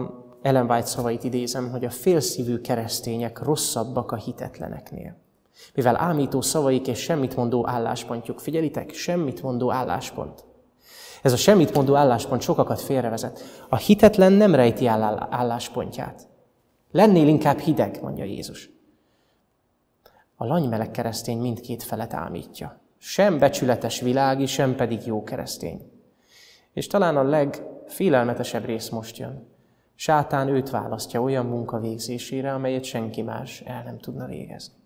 Ellen 0.42 0.70
White 0.70 0.86
szavait 0.86 1.24
idézem, 1.24 1.72
hogy 1.72 1.86
a 1.86 1.90
félszívű 1.90 2.58
keresztények 2.58 3.40
rosszabbak 3.40 4.12
a 4.12 4.16
hitetleneknél. 4.16 5.16
Mivel 5.76 6.02
ámító 6.02 6.42
szavaik 6.42 6.88
és 6.88 7.00
semmit 7.00 7.36
mondó 7.36 7.68
álláspontjuk, 7.68 8.40
figyelitek, 8.40 8.94
semmit 8.94 9.42
mondó 9.42 9.72
álláspont. 9.72 10.44
Ez 11.22 11.34
a 11.34 11.38
semmit 11.38 11.74
mondó 11.74 11.96
álláspont 11.96 12.42
sokakat 12.42 12.82
félrevezet. 12.82 13.66
A 13.70 13.78
hitetlen 13.78 14.32
nem 14.32 14.56
rejti 14.56 14.86
álláspontját. 15.30 16.28
Lennél 16.92 17.28
inkább 17.28 17.58
hideg, 17.58 18.00
mondja 18.02 18.24
Jézus. 18.24 18.70
A 20.36 20.46
lanymeleg 20.46 20.92
keresztény 20.92 21.38
mindkét 21.38 21.84
felet 21.84 22.14
ámítja. 22.14 22.82
Sem 22.98 23.40
becsületes 23.40 24.00
világi, 24.00 24.46
sem 24.46 24.76
pedig 24.76 25.06
jó 25.06 25.24
keresztény. 25.24 25.92
És 26.74 26.88
talán 26.88 27.18
a 27.18 27.24
legfélelmetesebb 27.24 28.66
rész 28.66 28.90
most 28.90 29.18
jön. 29.18 29.48
Sátán 29.96 30.48
őt 30.48 30.70
választja 30.70 31.22
olyan 31.22 31.46
munka 31.46 31.80
végzésére, 31.80 32.54
amelyet 32.54 32.84
senki 32.84 33.22
más 33.22 33.62
el 33.62 33.84
nem 33.84 33.98
tudna 33.98 34.26
végezni. 34.26 34.79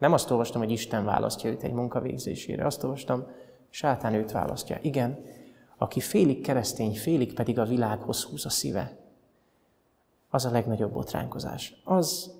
Nem 0.00 0.12
azt 0.12 0.30
olvastam, 0.30 0.60
hogy 0.60 0.70
Isten 0.70 1.04
választja 1.04 1.50
őt 1.50 1.62
egy 1.62 1.72
munka 1.72 2.00
végzésére. 2.00 2.66
Azt 2.66 2.82
olvastam, 2.82 3.26
sátán 3.70 4.14
őt 4.14 4.32
választja. 4.32 4.78
Igen, 4.82 5.24
aki 5.76 6.00
félig 6.00 6.42
keresztény, 6.42 6.94
félig 6.96 7.34
pedig 7.34 7.58
a 7.58 7.64
világhoz 7.64 8.22
húz 8.22 8.46
a 8.46 8.48
szíve. 8.48 8.96
Az 10.30 10.44
a 10.44 10.50
legnagyobb 10.50 10.92
botránkozás. 10.92 11.80
Az, 11.84 12.30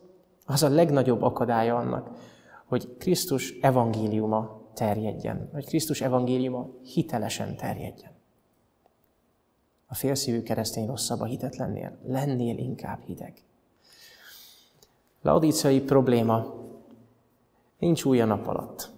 az 0.46 0.62
a 0.62 0.68
legnagyobb 0.68 1.22
akadálya 1.22 1.76
annak, 1.76 2.10
hogy 2.64 2.96
Krisztus 2.98 3.58
evangéliuma 3.60 4.60
terjedjen. 4.74 5.48
Hogy 5.52 5.66
Krisztus 5.66 6.00
evangéliuma 6.00 6.68
hitelesen 6.82 7.56
terjedjen. 7.56 8.10
A 9.86 9.94
félszívű 9.94 10.42
keresztény 10.42 10.86
rosszabb 10.86 11.20
a 11.20 11.24
hitetlennél. 11.24 11.98
Lennél 12.06 12.58
inkább 12.58 13.02
hideg. 13.02 13.42
Laudíciai 15.22 15.80
probléma 15.80 16.60
Nincs 17.80 18.04
új 18.04 18.20
a 18.20 18.24
nap 18.24 18.46
alatt. 18.46 18.90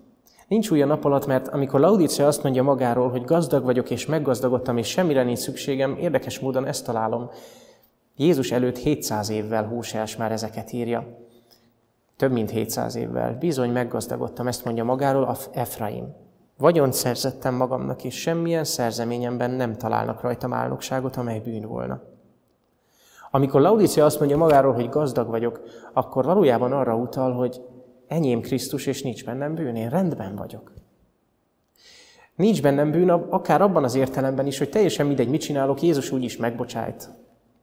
Nincs 0.48 0.70
új 0.70 0.82
a 0.82 0.86
nap 0.86 1.04
alatt, 1.04 1.26
mert 1.26 1.48
amikor 1.48 1.80
Laudícia 1.80 2.26
azt 2.26 2.42
mondja 2.42 2.62
magáról, 2.62 3.10
hogy 3.10 3.24
gazdag 3.24 3.64
vagyok 3.64 3.90
és 3.90 4.06
meggazdagodtam, 4.06 4.76
és 4.76 4.88
semmire 4.88 5.22
nincs 5.22 5.38
szükségem, 5.38 5.96
érdekes 5.96 6.40
módon 6.40 6.66
ezt 6.66 6.84
találom. 6.84 7.30
Jézus 8.16 8.52
előtt 8.52 8.76
700 8.76 9.30
évvel 9.30 9.66
Hóseás 9.66 10.16
már 10.16 10.32
ezeket 10.32 10.72
írja. 10.72 11.06
Több 12.16 12.32
mint 12.32 12.50
700 12.50 12.94
évvel. 12.94 13.36
Bizony 13.38 13.70
meggazdagodtam, 13.70 14.46
ezt 14.46 14.64
mondja 14.64 14.84
magáról 14.84 15.24
a 15.24 15.36
Efraim. 15.52 16.14
Vagyont 16.58 16.92
szerzettem 16.92 17.54
magamnak, 17.54 18.04
és 18.04 18.20
semmilyen 18.20 18.64
szerzeményemben 18.64 19.50
nem 19.50 19.76
találnak 19.76 20.20
rajtam 20.20 20.52
álnokságot, 20.52 21.16
amely 21.16 21.40
bűn 21.40 21.66
volna. 21.66 22.00
Amikor 23.30 23.60
Laudícia 23.60 24.04
azt 24.04 24.18
mondja 24.18 24.36
magáról, 24.36 24.72
hogy 24.72 24.88
gazdag 24.88 25.28
vagyok, 25.28 25.60
akkor 25.92 26.24
valójában 26.24 26.72
arra 26.72 26.96
utal, 26.96 27.32
hogy 27.32 27.60
enyém 28.12 28.40
Krisztus, 28.40 28.86
és 28.86 29.02
nincs 29.02 29.24
bennem 29.24 29.54
bűn, 29.54 29.76
én 29.76 29.88
rendben 29.88 30.36
vagyok. 30.36 30.72
Nincs 32.36 32.62
bennem 32.62 32.90
bűn, 32.90 33.10
akár 33.10 33.62
abban 33.62 33.84
az 33.84 33.94
értelemben 33.94 34.46
is, 34.46 34.58
hogy 34.58 34.68
teljesen 34.70 35.06
mindegy, 35.06 35.28
mit 35.28 35.40
csinálok, 35.40 35.82
Jézus 35.82 36.10
úgy 36.10 36.22
is 36.22 36.36
megbocsájt. 36.36 37.10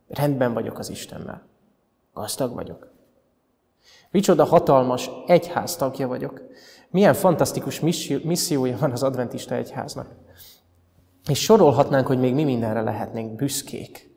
Rendben 0.07 0.53
vagyok 0.53 0.79
az 0.79 0.89
Istennel. 0.89 1.47
Gazdag 2.13 2.53
vagyok. 2.53 2.91
Micsoda 4.11 4.43
hatalmas 4.43 5.09
egyház 5.27 5.75
tagja 5.75 6.07
vagyok. 6.07 6.41
Milyen 6.89 7.13
fantasztikus 7.13 7.79
missziója 8.23 8.77
van 8.77 8.91
az 8.91 9.03
adventista 9.03 9.55
egyháznak. 9.55 10.15
És 11.29 11.39
sorolhatnánk, 11.39 12.07
hogy 12.07 12.19
még 12.19 12.33
mi 12.33 12.43
mindenre 12.43 12.81
lehetnénk 12.81 13.35
büszkék. 13.35 14.08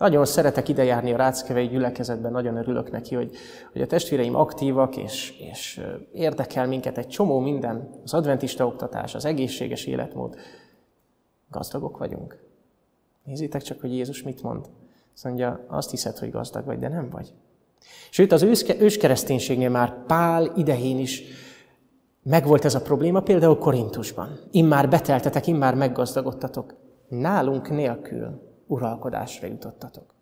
Nagyon 0.00 0.24
szeretek 0.24 0.68
ide 0.68 0.84
járni 0.84 1.12
a 1.12 1.16
Ráckevei 1.16 1.68
gyülekezetben, 1.68 2.32
nagyon 2.32 2.56
örülök 2.56 2.90
neki, 2.90 3.14
hogy, 3.14 3.36
hogy 3.72 3.82
a 3.82 3.86
testvéreim 3.86 4.34
aktívak, 4.34 4.96
és, 4.96 5.34
és 5.50 5.80
érdekel 6.12 6.66
minket 6.66 6.98
egy 6.98 7.08
csomó 7.08 7.38
minden, 7.38 7.90
az 8.04 8.14
adventista 8.14 8.66
oktatás, 8.66 9.14
az 9.14 9.24
egészséges 9.24 9.84
életmód. 9.84 10.36
Gazdagok 11.50 11.98
vagyunk. 11.98 12.38
Nézzétek 13.24 13.62
csak, 13.62 13.80
hogy 13.80 13.92
Jézus 13.92 14.22
mit 14.22 14.42
mond. 14.42 14.66
Azt 15.14 15.24
mondja, 15.24 15.64
azt 15.68 15.90
hiszed, 15.90 16.18
hogy 16.18 16.30
gazdag 16.30 16.64
vagy, 16.64 16.78
de 16.78 16.88
nem 16.88 17.10
vagy. 17.10 17.32
Sőt, 18.10 18.32
az 18.32 18.42
őskereszténységnél 18.78 19.70
már 19.70 20.04
Pál 20.06 20.52
idején 20.56 20.98
is 20.98 21.22
megvolt 22.22 22.64
ez 22.64 22.74
a 22.74 22.82
probléma, 22.82 23.20
például 23.20 23.58
Korintusban. 23.58 24.38
Immár 24.50 24.88
beteltetek, 24.88 25.46
immár 25.46 25.74
meggazdagodtatok. 25.74 26.74
Nálunk 27.08 27.70
nélkül 27.70 28.48
uralkodásra 28.70 29.46
jutottatok. 29.46 30.14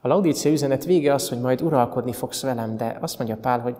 A 0.00 0.08
Laudícia 0.08 0.50
üzenet 0.50 0.84
vége 0.84 1.14
az, 1.14 1.28
hogy 1.28 1.40
majd 1.40 1.62
uralkodni 1.62 2.12
fogsz 2.12 2.42
velem, 2.42 2.76
de 2.76 2.98
azt 3.00 3.18
mondja 3.18 3.36
Pál, 3.36 3.60
hogy 3.60 3.76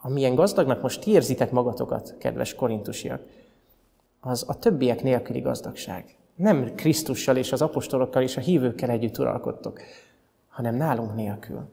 amilyen 0.00 0.34
gazdagnak 0.34 0.82
most 0.82 1.00
ti 1.00 1.10
érzitek 1.10 1.50
magatokat, 1.50 2.14
kedves 2.18 2.54
korintusiak, 2.54 3.22
az 4.20 4.44
a 4.48 4.58
többiek 4.58 5.02
nélküli 5.02 5.40
gazdagság. 5.40 6.16
Nem 6.34 6.74
Krisztussal 6.74 7.36
és 7.36 7.52
az 7.52 7.62
apostolokkal 7.62 8.22
és 8.22 8.36
a 8.36 8.40
hívőkkel 8.40 8.90
együtt 8.90 9.18
uralkodtok, 9.18 9.80
hanem 10.48 10.74
nálunk 10.74 11.14
nélkül. 11.14 11.68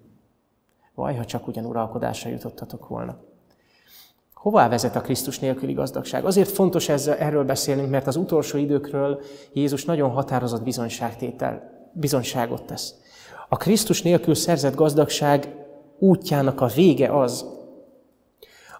Vaj, 0.95 1.15
ha 1.15 1.25
csak 1.25 1.47
ugyan 1.47 1.65
uralkodásra 1.65 2.29
jutottatok 2.29 2.87
volna. 2.87 3.17
Hová 4.37 4.69
vezet 4.69 4.95
a 4.95 5.01
Krisztus 5.01 5.39
nélküli 5.39 5.73
gazdagság? 5.73 6.25
Azért 6.25 6.49
fontos 6.49 6.89
ezzel, 6.89 7.15
erről 7.15 7.43
beszélnünk, 7.43 7.89
mert 7.89 8.07
az 8.07 8.15
utolsó 8.15 8.57
időkről 8.57 9.21
Jézus 9.53 9.85
nagyon 9.85 10.09
határozott 10.09 10.63
bizonyságtétel, 10.63 11.89
bizonyságot 11.93 12.63
tesz. 12.63 12.95
A 13.49 13.57
Krisztus 13.57 14.01
nélkül 14.01 14.35
szerzett 14.35 14.75
gazdagság 14.75 15.65
útjának 15.99 16.61
a 16.61 16.67
vége 16.67 17.19
az, 17.19 17.45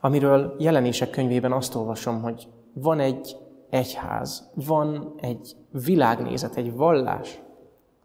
amiről 0.02 0.56
jelenések 0.60 1.10
könyvében 1.10 1.52
azt 1.52 1.76
olvasom, 1.76 2.22
hogy 2.22 2.48
van 2.74 3.00
egy 3.00 3.38
egyház, 3.70 4.50
van 4.54 5.14
egy 5.22 5.56
világnézet, 5.86 6.56
egy 6.56 6.74
vallás, 6.76 7.42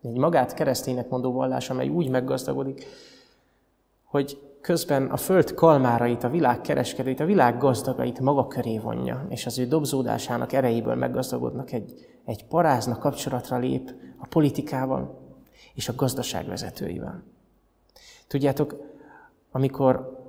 egy 0.03 0.17
magát 0.17 0.55
kereszténynek 0.55 1.09
mondó 1.09 1.33
vallás, 1.33 1.71
amely 1.71 1.89
úgy 1.89 2.09
meggazdagodik, 2.09 2.87
hogy 4.05 4.39
közben 4.63 5.07
a 5.07 5.17
föld 5.17 5.55
kalmárait, 5.55 6.25
a 6.25 6.29
világ 6.29 6.61
kereskedőit, 6.61 7.21
a 7.21 7.25
világ 7.25 7.59
gazdagait 7.59 8.21
maga 8.21 8.47
köré 8.47 8.79
vonja, 8.79 9.27
és 9.29 9.47
az 9.47 9.59
ő 9.59 9.67
dobzódásának 9.67 10.53
erejéből 10.53 10.95
meggazdagodnak, 10.95 11.73
egy, 11.73 11.93
egy 12.25 12.47
parázna 12.47 12.99
kapcsolatra 12.99 13.59
lép 13.59 13.95
a 14.19 14.27
politikával 14.27 15.21
és 15.75 15.89
a 15.89 15.95
gazdaság 15.97 16.47
vezetőivel. 16.47 17.23
Tudjátok, 18.27 18.77
amikor 19.51 20.21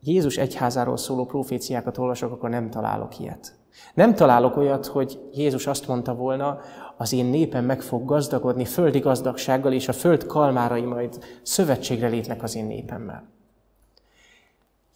Jézus 0.00 0.36
egyházáról 0.36 0.96
szóló 0.96 1.24
proféciákat 1.24 1.98
olvasok, 1.98 2.32
akkor 2.32 2.50
nem 2.50 2.70
találok 2.70 3.18
ilyet. 3.18 3.54
Nem 3.94 4.14
találok 4.14 4.56
olyat, 4.56 4.86
hogy 4.86 5.20
Jézus 5.32 5.66
azt 5.66 5.88
mondta 5.88 6.14
volna, 6.14 6.58
az 6.96 7.12
én 7.12 7.24
népem 7.24 7.64
meg 7.64 7.82
fog 7.82 8.04
gazdagodni 8.04 8.64
földi 8.64 8.98
gazdagsággal, 8.98 9.72
és 9.72 9.88
a 9.88 9.92
föld 9.92 10.26
kalmárai 10.26 10.84
majd 10.84 11.24
szövetségre 11.42 12.08
lépnek 12.08 12.42
az 12.42 12.56
én 12.56 12.64
népemmel. 12.64 13.30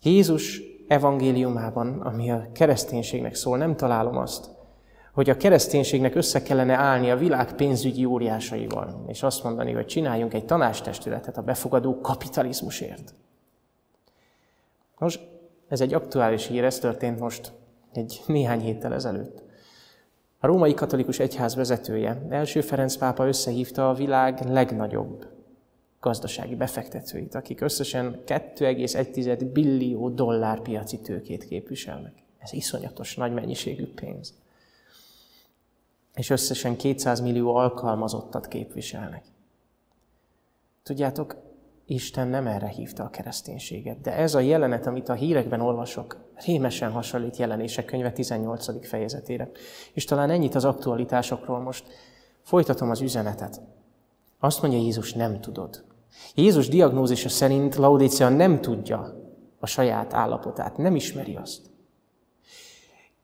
Jézus 0.07 0.63
evangéliumában, 0.89 2.01
ami 2.01 2.31
a 2.31 2.49
kereszténységnek 2.53 3.35
szól, 3.35 3.59
nem 3.59 3.77
találom 3.77 4.17
azt, 4.17 4.51
hogy 5.13 5.31
a 5.31 5.37
kereszténységnek 5.37 6.15
össze 6.15 6.43
kellene 6.43 6.75
állni 6.75 7.11
a 7.11 7.17
világ 7.17 7.55
pénzügyi 7.55 8.05
óriásaival, 8.05 9.05
és 9.09 9.23
azt 9.23 9.45
mondani, 9.45 9.73
hogy 9.73 9.87
csináljunk 9.87 10.35
egy 10.35 10.45
tanástestületet 10.45 11.37
a 11.37 11.43
befogadó 11.43 12.01
kapitalizmusért. 12.01 13.15
Most 14.99 15.21
ez 15.69 15.81
egy 15.81 15.95
aktuális 15.95 16.47
hír, 16.47 16.65
ez 16.65 16.79
történt 16.79 17.21
most 17.21 17.53
egy 17.93 18.23
néhány 18.27 18.61
héttel 18.61 18.95
ezelőtt. 18.95 19.43
A 20.41 20.47
római 20.47 20.75
katolikus 20.75 21.19
egyház 21.19 21.55
vezetője, 21.55 22.27
első 22.29 22.61
Ferenc 22.61 22.97
pápa 22.97 23.27
összehívta 23.27 23.89
a 23.89 23.95
világ 23.95 24.41
legnagyobb 24.49 25.36
gazdasági 26.07 26.55
befektetőit, 26.55 27.35
akik 27.35 27.61
összesen 27.61 28.23
2,1 28.27 29.49
billió 29.53 30.09
dollár 30.09 30.61
piaci 30.61 31.01
tőkét 31.01 31.45
képviselnek. 31.45 32.13
Ez 32.39 32.53
iszonyatos 32.53 33.17
nagy 33.17 33.33
mennyiségű 33.33 33.93
pénz. 33.95 34.35
És 36.15 36.31
összesen 36.31 36.77
200 36.77 37.21
millió 37.21 37.55
alkalmazottat 37.55 38.49
képviselnek. 38.49 39.25
Tudjátok, 40.83 41.37
Isten 41.87 42.29
nem 42.29 42.47
erre 42.47 42.69
hívta 42.69 43.05
a 43.05 43.11
kereszténységet, 43.11 44.01
de 44.01 44.13
ez 44.13 44.35
a 44.35 44.41
jelenet, 44.41 44.87
amit 44.87 45.09
a 45.09 45.15
hírekben 45.15 45.61
olvasok, 45.61 46.17
rémesen 46.45 46.91
hasonlít 46.91 47.37
jelenések 47.37 47.85
könyve 47.85 48.13
18. 48.13 48.89
fejezetére. 48.89 49.51
És 49.93 50.05
talán 50.05 50.31
ennyit 50.31 50.55
az 50.55 50.65
aktualitásokról 50.65 51.59
most. 51.59 51.85
Folytatom 52.43 52.91
az 52.91 53.01
üzenetet. 53.01 53.61
Azt 54.39 54.63
mondja 54.63 54.81
Jézus, 54.81 55.13
nem 55.13 55.41
tudod. 55.41 55.95
Jézus 56.35 56.69
diagnózisa 56.69 57.29
szerint 57.29 57.77
Laudícia 57.77 58.29
nem 58.29 58.61
tudja 58.61 59.15
a 59.61 59.67
saját 59.67 60.15
állapotát, 60.15 60.77
nem 60.77 60.97
ismeri 60.97 61.37
azt. 61.37 61.61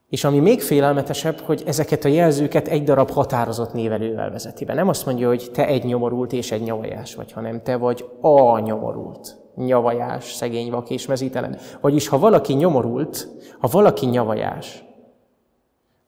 És 0.08 0.24
ami 0.24 0.38
még 0.38 0.60
félelmetesebb, 0.60 1.38
hogy 1.38 1.62
ezeket 1.66 2.04
a 2.04 2.08
jelzőket 2.08 2.68
egy 2.68 2.84
darab 2.84 3.10
határozott 3.10 3.72
névelővel 3.72 4.30
vezeti 4.30 4.64
be. 4.64 4.74
Nem 4.74 4.88
azt 4.88 5.06
mondja, 5.06 5.28
hogy 5.28 5.50
te 5.52 5.66
egy 5.66 5.84
nyomorult 5.84 6.32
és 6.32 6.52
egy 6.52 6.62
nyavajás 6.62 7.14
vagy, 7.14 7.32
hanem 7.32 7.62
te 7.62 7.76
vagy 7.76 8.08
a 8.20 8.58
nyomorult, 8.58 9.36
nyavajás, 9.54 10.32
szegény, 10.32 10.70
vak 10.70 10.90
és 10.90 11.06
mezítelen. 11.06 11.58
Vagyis 11.80 12.08
ha 12.08 12.18
valaki 12.18 12.52
nyomorult, 12.52 13.28
ha 13.58 13.68
valaki 13.68 14.06
nyavajás, 14.06 14.84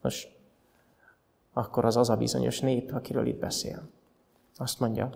most 0.03 0.29
akkor 1.53 1.85
az 1.85 1.97
az 1.97 2.11
a 2.11 2.17
bizonyos 2.17 2.61
nép, 2.61 2.93
akiről 2.95 3.27
itt 3.27 3.39
beszél. 3.39 3.83
Azt 4.57 4.81
mondja, 4.81 5.11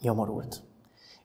nyomorult. 0.00 0.62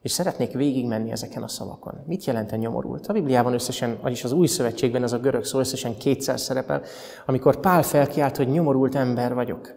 És 0.06 0.12
szeretnék 0.12 0.52
végigmenni 0.52 1.10
ezeken 1.10 1.42
a 1.42 1.48
szavakon. 1.48 1.94
Mit 2.06 2.24
jelent 2.24 2.52
a 2.52 2.56
nyomorult? 2.56 3.06
A 3.06 3.12
Bibliában 3.12 3.52
összesen, 3.52 3.98
vagyis 4.02 4.24
az 4.24 4.32
új 4.32 4.46
szövetségben 4.46 5.02
ez 5.02 5.12
a 5.12 5.18
görög 5.18 5.44
szó 5.44 5.58
összesen 5.58 5.96
kétszer 5.96 6.40
szerepel, 6.40 6.82
amikor 7.26 7.60
Pál 7.60 7.82
felkiált, 7.82 8.36
hogy 8.36 8.48
nyomorult 8.48 8.94
ember 8.94 9.34
vagyok. 9.34 9.74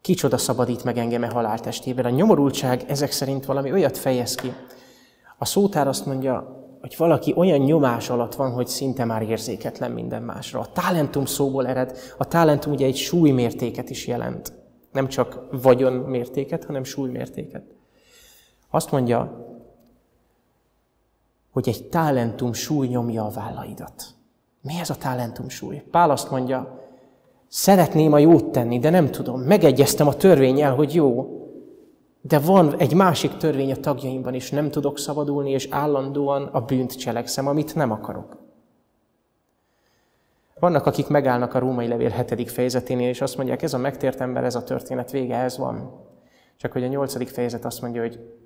Kicsoda 0.00 0.38
szabadít 0.38 0.84
meg 0.84 0.98
engem 0.98 1.22
a 1.22 1.26
e 1.26 1.28
haláltestében. 1.28 2.04
A 2.04 2.10
nyomorultság 2.10 2.84
ezek 2.88 3.10
szerint 3.10 3.44
valami 3.44 3.72
olyat 3.72 3.98
fejez 3.98 4.34
ki. 4.34 4.52
A 5.38 5.44
szótár 5.44 5.88
azt 5.88 6.06
mondja, 6.06 6.64
hogy 6.80 6.94
valaki 6.98 7.34
olyan 7.36 7.58
nyomás 7.58 8.10
alatt 8.10 8.34
van, 8.34 8.52
hogy 8.52 8.66
szinte 8.66 9.04
már 9.04 9.22
érzéketlen 9.22 9.90
minden 9.90 10.22
másra. 10.22 10.60
A 10.60 10.72
talentum 10.72 11.24
szóból 11.24 11.66
ered. 11.66 11.98
A 12.18 12.24
talentum 12.24 12.72
ugye 12.72 12.86
egy 12.86 12.96
súlymértéket 12.96 13.90
is 13.90 14.06
jelent. 14.06 14.52
Nem 14.92 15.08
csak 15.08 15.46
vagyonmértéket, 15.62 16.64
hanem 16.64 16.84
súlymértéket. 16.84 17.79
Azt 18.70 18.90
mondja, 18.90 19.46
hogy 21.50 21.68
egy 21.68 21.88
talentum 21.88 22.52
súly 22.52 22.86
nyomja 22.86 23.24
a 23.24 23.30
vállaidat. 23.30 24.04
Mi 24.60 24.78
ez 24.78 24.90
a 24.90 24.94
talentum 24.94 25.48
súly? 25.48 25.82
Pál 25.90 26.10
azt 26.10 26.30
mondja, 26.30 26.80
szeretném 27.48 28.12
a 28.12 28.18
jót 28.18 28.44
tenni, 28.44 28.78
de 28.78 28.90
nem 28.90 29.10
tudom. 29.10 29.40
Megegyeztem 29.40 30.06
a 30.06 30.14
törvényel, 30.14 30.74
hogy 30.74 30.94
jó, 30.94 31.34
de 32.20 32.38
van 32.38 32.76
egy 32.78 32.94
másik 32.94 33.36
törvény 33.36 33.72
a 33.72 33.76
tagjaimban, 33.76 34.34
és 34.34 34.50
nem 34.50 34.70
tudok 34.70 34.98
szabadulni, 34.98 35.50
és 35.50 35.68
állandóan 35.70 36.42
a 36.42 36.60
bűnt 36.60 36.98
cselekszem, 36.98 37.46
amit 37.46 37.74
nem 37.74 37.90
akarok. 37.90 38.36
Vannak, 40.58 40.86
akik 40.86 41.08
megállnak 41.08 41.54
a 41.54 41.58
római 41.58 41.88
levél 41.88 42.10
hetedik 42.10 42.48
fejezeténél, 42.48 43.08
és 43.08 43.20
azt 43.20 43.36
mondják, 43.36 43.62
ez 43.62 43.74
a 43.74 43.78
megtért 43.78 44.20
ember, 44.20 44.44
ez 44.44 44.54
a 44.54 44.64
történet 44.64 45.10
vége, 45.10 45.36
ez 45.36 45.58
van. 45.58 45.92
Csak 46.56 46.72
hogy 46.72 46.82
a 46.82 46.86
nyolcadik 46.86 47.28
fejezet 47.28 47.64
azt 47.64 47.80
mondja, 47.80 48.00
hogy 48.00 48.39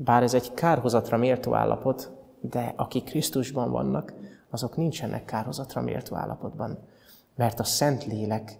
bár 0.00 0.22
ez 0.22 0.34
egy 0.34 0.54
kárhozatra 0.54 1.16
méltó 1.16 1.54
állapot, 1.54 2.10
de 2.40 2.72
akik 2.76 3.04
Krisztusban 3.04 3.70
vannak, 3.70 4.12
azok 4.50 4.76
nincsenek 4.76 5.24
kárhozatra 5.24 5.80
méltó 5.80 6.16
állapotban, 6.16 6.78
mert 7.34 7.60
a 7.60 7.64
Szent 7.64 8.04
Lélek 8.06 8.58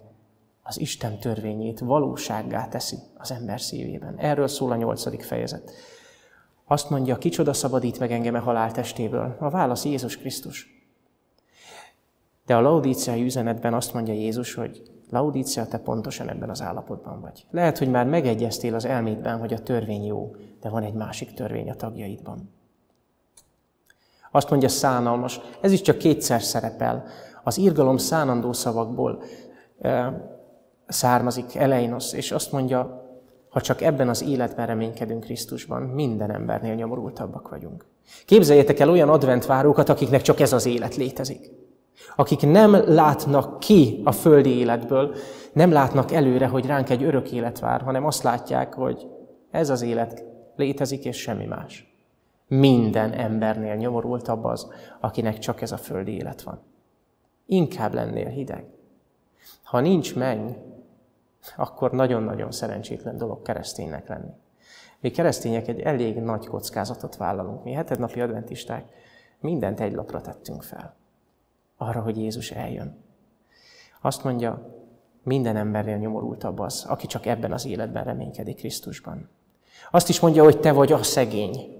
az 0.63 0.79
Isten 0.79 1.19
törvényét 1.19 1.79
valósággá 1.79 2.67
teszi 2.67 2.97
az 3.17 3.31
ember 3.31 3.61
szívében. 3.61 4.17
Erről 4.17 4.47
szól 4.47 4.71
a 4.71 4.75
nyolcadik 4.75 5.23
fejezet. 5.23 5.71
Azt 6.65 6.89
mondja, 6.89 7.17
kicsoda 7.17 7.53
szabadít 7.53 7.99
meg 7.99 8.11
engem 8.11 8.35
a 8.35 8.39
haláltestéből? 8.39 9.35
A 9.39 9.49
válasz 9.49 9.85
Jézus 9.85 10.17
Krisztus. 10.17 10.67
De 12.45 12.55
a 12.55 12.61
laudíciai 12.61 13.23
üzenetben 13.23 13.73
azt 13.73 13.93
mondja 13.93 14.13
Jézus, 14.13 14.53
hogy 14.53 14.81
Laudícia, 15.09 15.65
te 15.65 15.77
pontosan 15.77 16.29
ebben 16.29 16.49
az 16.49 16.61
állapotban 16.61 17.21
vagy. 17.21 17.45
Lehet, 17.51 17.77
hogy 17.77 17.89
már 17.89 18.05
megegyeztél 18.05 18.75
az 18.75 18.85
elmédben, 18.85 19.39
hogy 19.39 19.53
a 19.53 19.59
törvény 19.59 20.05
jó, 20.05 20.35
de 20.61 20.69
van 20.69 20.83
egy 20.83 20.93
másik 20.93 21.33
törvény 21.33 21.69
a 21.69 21.75
tagjaidban. 21.75 22.49
Azt 24.31 24.49
mondja 24.49 24.69
szánalmas, 24.69 25.39
ez 25.61 25.71
is 25.71 25.81
csak 25.81 25.97
kétszer 25.97 26.41
szerepel. 26.41 27.03
Az 27.43 27.57
írgalom 27.57 27.97
szánandó 27.97 28.53
szavakból 28.53 29.23
e, 29.79 30.21
származik 30.87 31.55
Eleinos, 31.55 32.13
és 32.13 32.31
azt 32.31 32.51
mondja, 32.51 33.07
ha 33.49 33.61
csak 33.61 33.81
ebben 33.81 34.09
az 34.09 34.23
életben 34.23 34.65
reménykedünk 34.65 35.23
Krisztusban, 35.23 35.81
minden 35.81 36.31
embernél 36.31 36.75
nyomorultabbak 36.75 37.49
vagyunk. 37.49 37.85
Képzeljétek 38.25 38.79
el 38.79 38.89
olyan 38.89 39.09
adventvárókat, 39.09 39.89
akiknek 39.89 40.21
csak 40.21 40.39
ez 40.39 40.53
az 40.53 40.65
élet 40.65 40.95
létezik. 40.95 41.51
Akik 42.15 42.41
nem 42.41 42.71
látnak 42.71 43.59
ki 43.59 44.01
a 44.03 44.11
földi 44.11 44.57
életből, 44.57 45.15
nem 45.53 45.71
látnak 45.71 46.11
előre, 46.11 46.47
hogy 46.47 46.65
ránk 46.65 46.89
egy 46.89 47.03
örök 47.03 47.31
élet 47.31 47.59
vár, 47.59 47.81
hanem 47.81 48.05
azt 48.05 48.23
látják, 48.23 48.73
hogy 48.73 49.07
ez 49.51 49.69
az 49.69 49.81
élet 49.81 50.23
létezik, 50.55 51.05
és 51.05 51.17
semmi 51.17 51.45
más. 51.45 51.93
Minden 52.47 53.13
embernél 53.13 53.75
nyomorultabb 53.75 54.43
az, 54.43 54.67
akinek 54.99 55.37
csak 55.37 55.61
ez 55.61 55.71
a 55.71 55.77
földi 55.77 56.11
élet 56.11 56.41
van. 56.41 56.61
Inkább 57.45 57.93
lennél 57.93 58.27
hideg. 58.27 58.65
Ha 59.63 59.79
nincs 59.79 60.15
menny, 60.15 60.51
akkor 61.57 61.91
nagyon-nagyon 61.91 62.51
szerencsétlen 62.51 63.17
dolog 63.17 63.41
kereszténynek 63.41 64.07
lenni. 64.07 64.31
Mi 64.99 65.11
keresztények 65.11 65.67
egy 65.67 65.79
elég 65.79 66.17
nagy 66.17 66.47
kockázatot 66.47 67.17
vállalunk. 67.17 67.63
Mi 67.63 67.71
hetednapi 67.71 68.21
adventisták 68.21 68.85
mindent 69.39 69.79
egy 69.79 69.93
lapra 69.93 70.21
tettünk 70.21 70.63
fel 70.63 70.98
arra, 71.81 72.01
hogy 72.01 72.17
Jézus 72.17 72.51
eljön. 72.51 72.97
Azt 74.01 74.23
mondja, 74.23 74.77
minden 75.23 75.55
embernél 75.55 75.97
nyomorultabb 75.97 76.59
az, 76.59 76.85
aki 76.87 77.07
csak 77.07 77.25
ebben 77.25 77.51
az 77.51 77.65
életben 77.65 78.03
reménykedik 78.03 78.55
Krisztusban. 78.55 79.29
Azt 79.91 80.09
is 80.09 80.19
mondja, 80.19 80.43
hogy 80.43 80.59
te 80.59 80.71
vagy 80.71 80.91
a 80.91 81.03
szegény. 81.03 81.77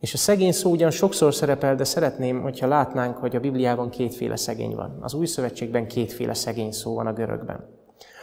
És 0.00 0.14
a 0.14 0.16
szegény 0.16 0.52
szó 0.52 0.70
ugyan 0.70 0.90
sokszor 0.90 1.34
szerepel, 1.34 1.74
de 1.74 1.84
szeretném, 1.84 2.42
hogyha 2.42 2.66
látnánk, 2.66 3.16
hogy 3.16 3.36
a 3.36 3.40
Bibliában 3.40 3.90
kétféle 3.90 4.36
szegény 4.36 4.74
van. 4.74 4.98
Az 5.00 5.14
új 5.14 5.26
szövetségben 5.26 5.86
kétféle 5.86 6.34
szegény 6.34 6.72
szó 6.72 6.94
van 6.94 7.06
a 7.06 7.12
görögben. 7.12 7.66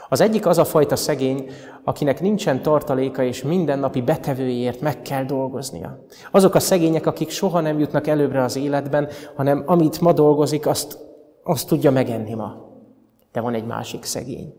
Az 0.09 0.21
egyik 0.21 0.45
az 0.45 0.57
a 0.57 0.65
fajta 0.65 0.95
szegény, 0.95 1.49
akinek 1.83 2.21
nincsen 2.21 2.61
tartaléka 2.61 3.23
és 3.23 3.43
mindennapi 3.43 4.01
betevőjért 4.01 4.81
meg 4.81 5.01
kell 5.01 5.23
dolgoznia. 5.23 6.05
Azok 6.31 6.55
a 6.55 6.59
szegények, 6.59 7.05
akik 7.05 7.29
soha 7.29 7.59
nem 7.59 7.79
jutnak 7.79 8.07
előbbre 8.07 8.43
az 8.43 8.55
életben, 8.55 9.09
hanem 9.35 9.63
amit 9.65 10.01
ma 10.01 10.13
dolgozik, 10.13 10.67
azt, 10.67 10.97
azt 11.43 11.67
tudja 11.67 11.91
megenni 11.91 12.33
ma. 12.33 12.67
De 13.31 13.41
van 13.41 13.53
egy 13.53 13.65
másik 13.65 14.03
szegény. 14.03 14.53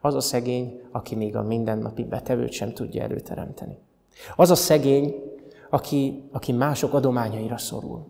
Az 0.00 0.14
a 0.14 0.20
szegény, 0.20 0.80
aki 0.90 1.14
még 1.14 1.36
a 1.36 1.42
mindennapi 1.42 2.04
betevőt 2.04 2.52
sem 2.52 2.72
tudja 2.72 3.02
előteremteni. 3.02 3.78
Az 4.36 4.50
a 4.50 4.54
szegény, 4.54 5.14
aki, 5.70 6.28
aki 6.32 6.52
mások 6.52 6.94
adományaira 6.94 7.58
szorul. 7.58 8.06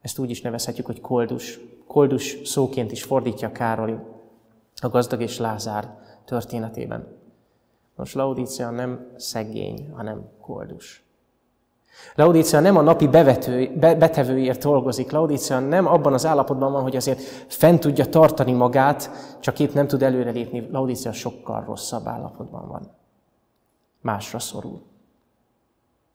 Ezt 0.00 0.18
úgy 0.18 0.30
is 0.30 0.40
nevezhetjük, 0.40 0.86
hogy 0.86 1.00
koldus. 1.00 1.60
Koldus 1.86 2.36
szóként 2.44 2.92
is 2.92 3.02
fordítja 3.02 3.52
Károli 3.52 3.94
a 4.76 4.88
gazdag 4.88 5.20
és 5.20 5.38
Lázár 5.38 5.98
történetében. 6.24 7.18
Most 7.96 8.14
Laudícia 8.14 8.70
nem 8.70 9.12
szegény, 9.16 9.90
hanem 9.94 10.28
koldus. 10.40 11.04
Laudícia 12.14 12.60
nem 12.60 12.76
a 12.76 12.80
napi 12.80 13.08
bevető, 13.08 13.76
be, 13.76 13.94
betevőért 13.94 14.62
dolgozik. 14.62 15.10
Laudícia 15.10 15.58
nem 15.58 15.86
abban 15.86 16.12
az 16.12 16.26
állapotban 16.26 16.72
van, 16.72 16.82
hogy 16.82 16.96
azért 16.96 17.20
fent 17.48 17.80
tudja 17.80 18.08
tartani 18.08 18.52
magát, 18.52 19.10
csak 19.40 19.58
épp 19.58 19.72
nem 19.72 19.86
tud 19.86 20.02
előrelépni. 20.02 20.68
Laudícia 20.70 21.12
sokkal 21.12 21.64
rosszabb 21.64 22.06
állapotban 22.06 22.68
van. 22.68 22.90
Másra 24.00 24.38
szorul. 24.38 24.82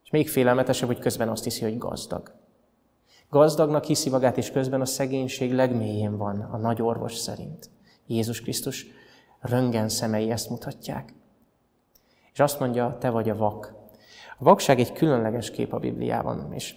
És 0.04 0.10
még 0.10 0.28
félelmetesebb, 0.28 0.88
hogy 0.88 0.98
közben 0.98 1.28
azt 1.28 1.44
hiszi, 1.44 1.62
hogy 1.62 1.78
gazdag. 1.78 2.32
Gazdagnak 3.30 3.84
hiszi 3.84 4.10
magát, 4.10 4.36
és 4.36 4.50
közben 4.50 4.80
a 4.80 4.84
szegénység 4.84 5.52
legmélyén 5.52 6.16
van, 6.16 6.40
a 6.40 6.56
nagy 6.56 6.82
orvos 6.82 7.14
szerint. 7.14 7.70
Jézus 8.06 8.40
Krisztus 8.40 8.86
röngen 9.40 9.88
szemei 9.88 10.30
ezt 10.30 10.50
mutatják. 10.50 11.12
És 12.32 12.40
azt 12.40 12.60
mondja, 12.60 12.96
te 13.00 13.10
vagy 13.10 13.30
a 13.30 13.36
vak. 13.36 13.74
A 14.38 14.44
vakság 14.44 14.78
egy 14.78 14.92
különleges 14.92 15.50
kép 15.50 15.72
a 15.72 15.78
Bibliában, 15.78 16.52
és 16.52 16.74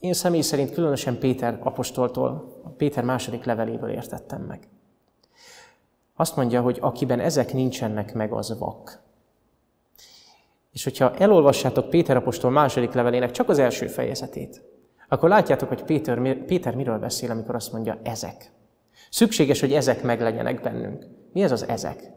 én 0.00 0.12
személy 0.12 0.40
szerint 0.40 0.72
különösen 0.72 1.18
Péter 1.18 1.58
apostoltól, 1.62 2.62
Péter 2.76 3.04
második 3.04 3.44
leveléből 3.44 3.90
értettem 3.90 4.42
meg. 4.42 4.68
Azt 6.16 6.36
mondja, 6.36 6.60
hogy 6.62 6.78
akiben 6.80 7.20
ezek 7.20 7.52
nincsenek 7.52 8.14
meg, 8.14 8.32
az 8.32 8.58
vak. 8.58 9.02
És 10.72 10.84
hogyha 10.84 11.14
elolvassátok 11.14 11.90
Péter 11.90 12.16
apostol 12.16 12.50
második 12.50 12.92
levelének 12.92 13.30
csak 13.30 13.48
az 13.48 13.58
első 13.58 13.86
fejezetét, 13.86 14.62
akkor 15.08 15.28
látjátok, 15.28 15.68
hogy 15.68 15.84
Péter, 15.84 16.44
Péter 16.44 16.74
miről 16.74 16.98
beszél, 16.98 17.30
amikor 17.30 17.54
azt 17.54 17.72
mondja 17.72 17.98
ezek. 18.02 18.53
Szükséges, 19.14 19.60
hogy 19.60 19.72
ezek 19.72 20.02
meglegyenek 20.02 20.60
bennünk. 20.60 21.06
Mi 21.32 21.42
ez 21.42 21.52
az 21.52 21.68
ezek? 21.68 22.12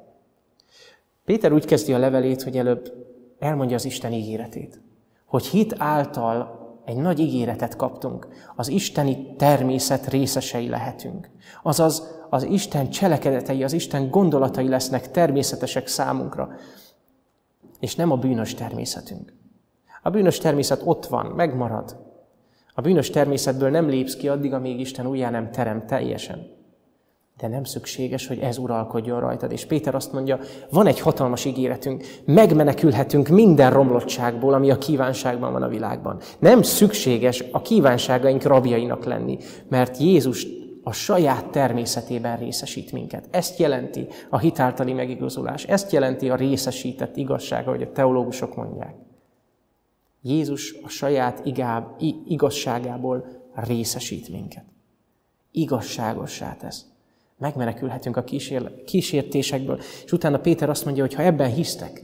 Péter 1.25 1.51
úgy 1.51 1.65
kezdi 1.65 1.93
a 1.93 1.97
levelét, 1.97 2.41
hogy 2.43 2.57
előbb 2.57 2.93
elmondja 3.39 3.75
az 3.75 3.85
Isten 3.85 4.13
ígéretét. 4.13 4.81
Hogy 5.25 5.45
hit 5.45 5.75
által 5.77 6.59
egy 6.85 6.95
nagy 6.95 7.19
ígéretet 7.19 7.75
kaptunk. 7.75 8.27
Az 8.55 8.67
isteni 8.67 9.35
természet 9.35 10.07
részesei 10.07 10.69
lehetünk. 10.69 11.29
Azaz 11.63 12.17
az 12.29 12.43
Isten 12.43 12.89
cselekedetei, 12.89 13.63
az 13.63 13.73
Isten 13.73 14.09
gondolatai 14.09 14.67
lesznek 14.67 15.11
természetesek 15.11 15.87
számunkra. 15.87 16.49
És 17.79 17.95
nem 17.95 18.11
a 18.11 18.17
bűnös 18.17 18.53
természetünk. 18.53 19.33
A 20.03 20.09
bűnös 20.09 20.37
természet 20.37 20.81
ott 20.85 21.05
van, 21.05 21.25
megmarad. 21.25 21.97
A 22.73 22.81
bűnös 22.81 23.09
természetből 23.09 23.69
nem 23.69 23.89
lépsz 23.89 24.15
ki 24.15 24.27
addig, 24.27 24.53
amíg 24.53 24.79
Isten 24.79 25.07
újjá 25.07 25.29
nem 25.29 25.51
terem 25.51 25.85
teljesen. 25.85 26.56
De 27.37 27.47
nem 27.47 27.63
szükséges, 27.63 28.27
hogy 28.27 28.39
ez 28.39 28.57
uralkodjon 28.57 29.19
rajtad. 29.19 29.51
És 29.51 29.65
Péter 29.65 29.95
azt 29.95 30.13
mondja, 30.13 30.39
van 30.69 30.87
egy 30.87 30.99
hatalmas 30.99 31.45
ígéretünk, 31.45 32.05
megmenekülhetünk 32.25 33.27
minden 33.27 33.71
romlottságból, 33.71 34.53
ami 34.53 34.71
a 34.71 34.77
kívánságban 34.77 35.51
van 35.51 35.63
a 35.63 35.67
világban. 35.67 36.19
Nem 36.39 36.61
szükséges 36.61 37.43
a 37.51 37.61
kívánságaink 37.61 38.43
rabjainak 38.43 39.05
lenni, 39.05 39.37
mert 39.69 39.97
Jézus 39.97 40.47
a 40.83 40.91
saját 40.91 41.49
természetében 41.49 42.37
részesít 42.37 42.91
minket. 42.91 43.27
Ezt 43.31 43.59
jelenti 43.59 44.07
a 44.29 44.37
hitáltali 44.37 44.93
megigazolás, 44.93 45.63
ezt 45.63 45.91
jelenti 45.91 46.29
a 46.29 46.35
részesített 46.35 47.17
igazsága, 47.17 47.69
hogy 47.69 47.81
a 47.81 47.91
teológusok 47.91 48.55
mondják. 48.55 48.95
Jézus 50.21 50.75
a 50.83 50.89
saját 50.89 51.45
igáb, 51.45 51.85
igazságából 52.27 53.25
részesít 53.55 54.29
minket. 54.29 54.65
Igazságossá 55.51 56.55
tesz 56.55 56.85
megmenekülhetünk 57.37 58.17
a 58.17 58.23
kísér, 58.23 58.83
kísértésekből. 58.83 59.79
És 60.05 60.11
utána 60.11 60.39
Péter 60.39 60.69
azt 60.69 60.85
mondja, 60.85 61.03
hogy 61.03 61.13
ha 61.13 61.23
ebben 61.23 61.49
hisztek, 61.49 62.03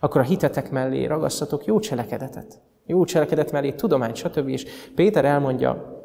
akkor 0.00 0.20
a 0.20 0.24
hitetek 0.24 0.70
mellé 0.70 1.04
ragasztatok 1.04 1.64
jó 1.64 1.78
cselekedetet. 1.78 2.60
Jó 2.86 3.04
cselekedet 3.04 3.52
mellé 3.52 3.72
tudomány, 3.72 4.14
stb. 4.14 4.48
És 4.48 4.66
Péter 4.94 5.24
elmondja 5.24 6.00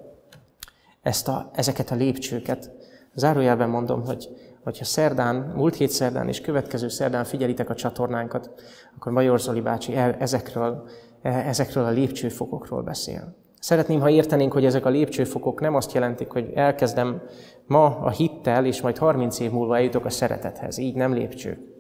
ezt 1.02 1.28
a, 1.28 1.50
ezeket 1.54 1.92
a 1.92 1.96
lépcsőket. 1.96 2.72
Zárójelben 3.14 3.70
mondom, 3.70 4.06
hogy 4.06 4.30
hogyha 4.64 4.86
szerdán, 4.86 5.36
múlt 5.56 5.76
hét 5.76 5.90
szerdán 5.90 6.28
és 6.28 6.42
következő 6.42 6.88
szerdán 6.88 7.24
figyelitek 7.24 7.70
a 7.70 7.76
csatornánkat, 7.76 8.52
akkor 8.96 9.12
Major 9.12 9.40
Zoli 9.40 9.62
bácsi 9.62 9.96
el, 9.96 10.16
ezekről, 10.20 10.90
ezekről 11.22 11.86
a 11.86 11.90
lépcsőfokokról 11.90 12.82
beszél. 12.82 13.36
Szeretném, 13.60 14.00
ha 14.00 14.10
értenénk, 14.10 14.54
hogy 14.54 14.66
ezek 14.66 14.86
a 14.86 14.90
lépcsőfokok 14.90 15.60
nem 15.60 15.76
azt 15.76 15.94
jelentik, 15.94 16.30
hogy 16.30 16.52
elkezdem 16.56 17.22
ma 17.68 17.86
a 17.86 18.10
hittel, 18.10 18.66
és 18.66 18.82
majd 18.82 18.98
30 18.98 19.40
év 19.40 19.52
múlva 19.52 19.76
eljutok 19.78 20.06
a 20.06 20.10
szeretethez. 20.10 20.78
Így 20.78 20.96
nem 20.96 21.14
lépcső. 21.14 21.72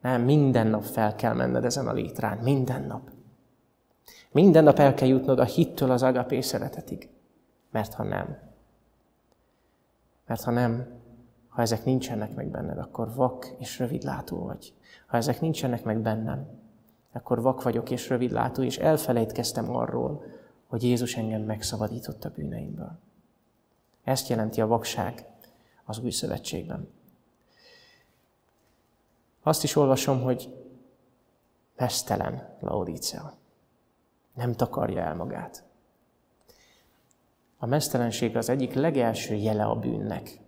Nem, 0.00 0.22
minden 0.22 0.66
nap 0.66 0.82
fel 0.82 1.14
kell 1.14 1.34
menned 1.34 1.64
ezen 1.64 1.88
a 1.88 1.92
létrán. 1.92 2.38
Minden 2.38 2.82
nap. 2.82 3.10
Minden 4.32 4.64
nap 4.64 4.78
el 4.78 4.94
kell 4.94 5.08
jutnod 5.08 5.38
a 5.38 5.44
hittől 5.44 5.90
az 5.90 6.02
agapé 6.02 6.40
szeretetig. 6.40 7.08
Mert 7.70 7.94
ha 7.94 8.02
nem, 8.02 8.38
mert 10.26 10.42
ha 10.42 10.50
nem, 10.50 10.86
ha 11.48 11.62
ezek 11.62 11.84
nincsenek 11.84 12.34
meg 12.34 12.48
benned, 12.48 12.78
akkor 12.78 13.14
vak 13.14 13.54
és 13.58 13.78
rövidlátó 13.78 14.44
vagy. 14.44 14.74
Ha 15.06 15.16
ezek 15.16 15.40
nincsenek 15.40 15.84
meg 15.84 15.98
bennem, 15.98 16.48
akkor 17.12 17.42
vak 17.42 17.62
vagyok 17.62 17.90
és 17.90 18.08
rövidlátó, 18.08 18.62
és 18.62 18.78
elfelejtkeztem 18.78 19.76
arról, 19.76 20.24
hogy 20.66 20.82
Jézus 20.82 21.16
engem 21.16 21.42
megszabadított 21.42 22.24
a 22.24 22.30
bűneimből. 22.34 22.98
Ezt 24.06 24.28
jelenti 24.28 24.60
a 24.60 24.66
vakság 24.66 25.26
az 25.84 25.98
új 25.98 26.10
szövetségben. 26.10 26.88
Azt 29.42 29.62
is 29.62 29.76
olvasom, 29.76 30.22
hogy 30.22 30.54
mesztelen 31.76 32.56
Laodícea. 32.60 33.32
Nem 34.34 34.52
takarja 34.52 35.02
el 35.02 35.14
magát. 35.14 35.64
A 37.58 37.66
mesztelenség 37.66 38.36
az 38.36 38.48
egyik 38.48 38.74
legelső 38.74 39.34
jele 39.34 39.64
a 39.64 39.74
bűnnek, 39.74 40.40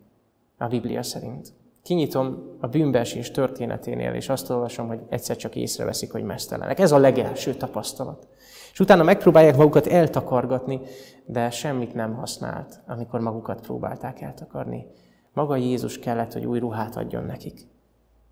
a 0.57 0.66
Biblia 0.66 1.03
szerint. 1.03 1.53
Kinyitom 1.83 2.57
a 2.61 2.66
bűnbeesés 2.66 3.31
történeténél, 3.31 4.14
és 4.14 4.29
azt 4.29 4.51
olvasom, 4.51 4.87
hogy 4.87 5.01
egyszer 5.09 5.37
csak 5.37 5.57
észreveszik, 5.57 6.12
hogy 6.12 6.23
mesztelenek. 6.23 6.79
Ez 6.79 6.92
a 6.92 6.99
legelső 6.99 7.55
tapasztalat. 7.55 8.29
És 8.72 8.81
utána 8.81 9.02
megpróbálják 9.02 9.57
magukat 9.57 9.87
eltakargatni, 9.87 10.81
de 11.26 11.50
semmit 11.50 11.94
nem 11.94 12.14
használt, 12.14 12.81
amikor 12.87 13.20
magukat 13.20 13.61
próbálták 13.61 14.20
eltakarni. 14.20 14.87
Maga 15.33 15.57
Jézus 15.57 15.98
kellett, 15.98 16.33
hogy 16.33 16.46
új 16.46 16.59
ruhát 16.59 16.96
adjon 16.96 17.24
nekik. 17.24 17.66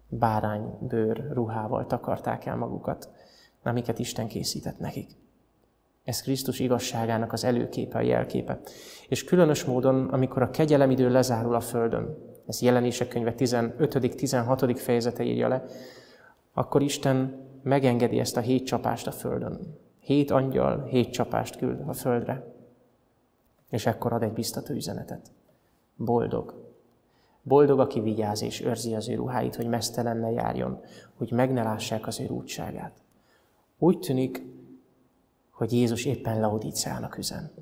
Báránybőr 0.08 1.28
ruhával 1.32 1.86
takarták 1.86 2.46
el 2.46 2.56
magukat, 2.56 3.10
amiket 3.62 3.98
Isten 3.98 4.26
készített 4.26 4.78
nekik. 4.78 5.10
Ez 6.04 6.22
Krisztus 6.22 6.58
igazságának 6.58 7.32
az 7.32 7.44
előképe, 7.44 7.98
a 7.98 8.02
jelképe. 8.02 8.60
És 9.08 9.24
különös 9.24 9.64
módon, 9.64 10.08
amikor 10.08 10.42
a 10.42 10.50
kegyelemidő 10.50 11.10
lezárul 11.10 11.54
a 11.54 11.60
Földön, 11.60 12.16
ez 12.46 12.60
jelenések 12.60 13.08
könyve 13.08 13.34
15.-16. 13.38 14.76
fejezete 14.78 15.22
írja 15.22 15.48
le, 15.48 15.64
akkor 16.52 16.82
Isten 16.82 17.44
megengedi 17.62 18.18
ezt 18.18 18.36
a 18.36 18.40
hét 18.40 18.66
csapást 18.66 19.06
a 19.06 19.12
Földön. 19.12 19.78
Hét 20.06 20.30
angyal, 20.30 20.84
hét 20.84 21.12
csapást 21.12 21.56
küld 21.56 21.88
a 21.88 21.92
Földre. 21.92 22.54
És 23.70 23.86
ekkor 23.86 24.12
ad 24.12 24.22
egy 24.22 24.32
biztató 24.32 24.74
üzenetet. 24.74 25.32
Boldog. 25.96 26.74
Boldog, 27.42 27.80
aki 27.80 28.00
vigyáz 28.00 28.42
és 28.42 28.60
őrzi 28.60 28.94
az 28.94 29.08
ő 29.08 29.14
ruháit, 29.14 29.56
hogy 29.56 29.68
mesztelen 29.68 30.16
ne 30.16 30.30
járjon, 30.30 30.80
hogy 31.14 31.32
meg 31.32 31.52
ne 31.52 31.62
lássák 31.62 32.06
az 32.06 32.20
ő 32.20 32.28
útságát. 32.28 33.02
Úgy 33.78 33.98
tűnik, 33.98 34.42
hogy 35.50 35.72
Jézus 35.72 36.04
éppen 36.04 36.40
Laodíceának 36.40 37.18
üzen. 37.18 37.52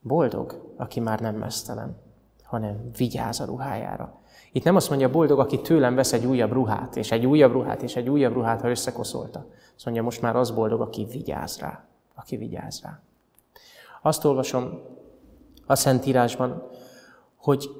Boldog, 0.00 0.74
aki 0.76 1.00
már 1.00 1.20
nem 1.20 1.36
mesztelen, 1.36 1.96
hanem 2.42 2.90
vigyáz 2.96 3.40
a 3.40 3.44
ruhájára. 3.44 4.20
Itt 4.54 4.64
nem 4.64 4.76
azt 4.76 4.88
mondja 4.88 5.10
boldog, 5.10 5.38
aki 5.38 5.60
tőlem 5.60 5.94
vesz 5.94 6.12
egy 6.12 6.26
újabb 6.26 6.52
ruhát, 6.52 6.96
és 6.96 7.10
egy 7.12 7.26
újabb 7.26 7.52
ruhát, 7.52 7.82
és 7.82 7.96
egy 7.96 8.08
újabb 8.08 8.32
ruhát, 8.32 8.60
ha 8.60 8.70
összekoszolta. 8.70 9.46
Azt 9.76 9.84
mondja, 9.84 10.02
most 10.02 10.20
már 10.20 10.36
az 10.36 10.50
boldog, 10.50 10.80
aki 10.80 11.06
vigyáz 11.10 11.58
rá. 11.58 11.84
Aki 12.14 12.36
vigyáz 12.36 12.80
rá. 12.82 13.00
Azt 14.02 14.24
olvasom 14.24 14.82
a 15.66 15.74
Szentírásban, 15.74 16.68
hogy 17.36 17.70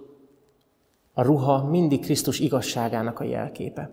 a 1.12 1.22
ruha 1.22 1.64
mindig 1.64 2.00
Krisztus 2.00 2.38
igazságának 2.38 3.20
a 3.20 3.24
jelképe. 3.24 3.90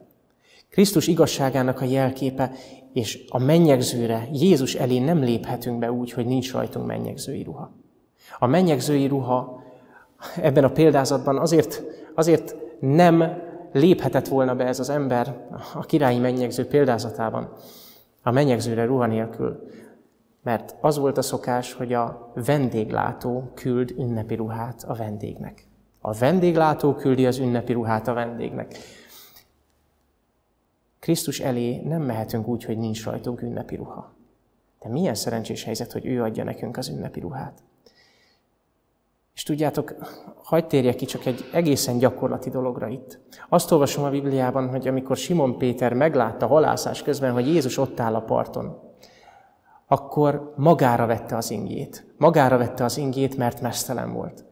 Krisztus 0.69 1.07
igazságának 1.07 1.81
a 1.81 1.85
jelképe, 1.85 2.51
és 2.93 3.25
a 3.29 3.37
mennyegzőre, 3.37 4.27
Jézus 4.31 4.75
elé 4.75 4.99
nem 4.99 5.19
léphetünk 5.19 5.79
be 5.79 5.91
úgy, 5.91 6.11
hogy 6.11 6.25
nincs 6.25 6.51
rajtunk 6.51 6.85
mennyegzői 6.85 7.43
ruha. 7.43 7.71
A 8.39 8.47
mennyegzői 8.47 9.07
ruha 9.07 9.63
ebben 10.35 10.63
a 10.63 10.71
példázatban 10.71 11.37
azért, 11.37 11.83
azért 12.15 12.60
nem 12.81 13.23
léphetett 13.71 14.27
volna 14.27 14.55
be 14.55 14.65
ez 14.65 14.79
az 14.79 14.89
ember 14.89 15.47
a 15.73 15.85
királyi 15.85 16.19
mennyegző 16.19 16.67
példázatában 16.67 17.53
a 18.23 18.31
mennyegzőre 18.31 18.85
ruha 18.85 19.05
nélkül, 19.05 19.69
mert 20.43 20.75
az 20.81 20.97
volt 20.97 21.17
a 21.17 21.21
szokás, 21.21 21.73
hogy 21.73 21.93
a 21.93 22.31
vendéglátó 22.45 23.51
küld 23.53 23.91
ünnepi 23.97 24.35
ruhát 24.35 24.83
a 24.83 24.93
vendégnek. 24.93 25.67
A 25.99 26.13
vendéglátó 26.13 26.93
küldi 26.93 27.25
az 27.25 27.37
ünnepi 27.37 27.73
ruhát 27.73 28.07
a 28.07 28.13
vendégnek. 28.13 28.75
Krisztus 30.99 31.39
elé 31.39 31.81
nem 31.81 32.01
mehetünk 32.01 32.47
úgy, 32.47 32.63
hogy 32.63 32.77
nincs 32.77 33.05
rajtunk 33.05 33.41
ünnepi 33.41 33.75
ruha. 33.75 34.13
De 34.79 34.89
milyen 34.89 35.15
szerencsés 35.15 35.63
helyzet, 35.63 35.91
hogy 35.91 36.05
ő 36.05 36.23
adja 36.23 36.43
nekünk 36.43 36.77
az 36.77 36.89
ünnepi 36.89 37.19
ruhát. 37.19 37.63
És 39.33 39.43
tudjátok, 39.43 39.95
hagyd 40.43 40.67
térjek 40.67 40.95
ki 40.95 41.05
csak 41.05 41.25
egy 41.25 41.49
egészen 41.53 41.97
gyakorlati 41.97 42.49
dologra 42.49 42.87
itt. 42.87 43.19
Azt 43.49 43.71
olvasom 43.71 44.03
a 44.03 44.09
Bibliában, 44.09 44.69
hogy 44.69 44.87
amikor 44.87 45.17
Simon 45.17 45.57
Péter 45.57 45.93
meglátta 45.93 46.47
halászás 46.47 47.03
közben, 47.03 47.33
hogy 47.33 47.47
Jézus 47.47 47.77
ott 47.77 47.99
áll 47.99 48.15
a 48.15 48.21
parton, 48.21 48.77
akkor 49.87 50.53
magára 50.55 51.05
vette 51.05 51.35
az 51.35 51.51
ingét. 51.51 52.13
Magára 52.17 52.57
vette 52.57 52.83
az 52.83 52.97
ingét, 52.97 53.37
mert 53.37 53.61
mesztelen 53.61 54.13
volt. 54.13 54.45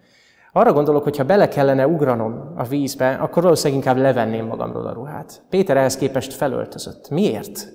Arra 0.52 0.74
gondolok, 0.74 1.04
hogy 1.04 1.18
ha 1.18 1.24
bele 1.24 1.48
kellene 1.48 1.88
ugranom 1.88 2.54
a 2.56 2.64
vízbe, 2.64 3.14
akkor 3.14 3.44
valószínűleg 3.44 3.84
inkább 3.84 3.98
levenném 3.98 4.46
magamról 4.46 4.88
a 4.88 4.94
ruhát. 4.94 5.44
Péter 5.50 5.78
ehhez 5.78 5.98
képest 5.98 6.34
felöltözött. 6.34 7.10
Miért? 7.10 7.68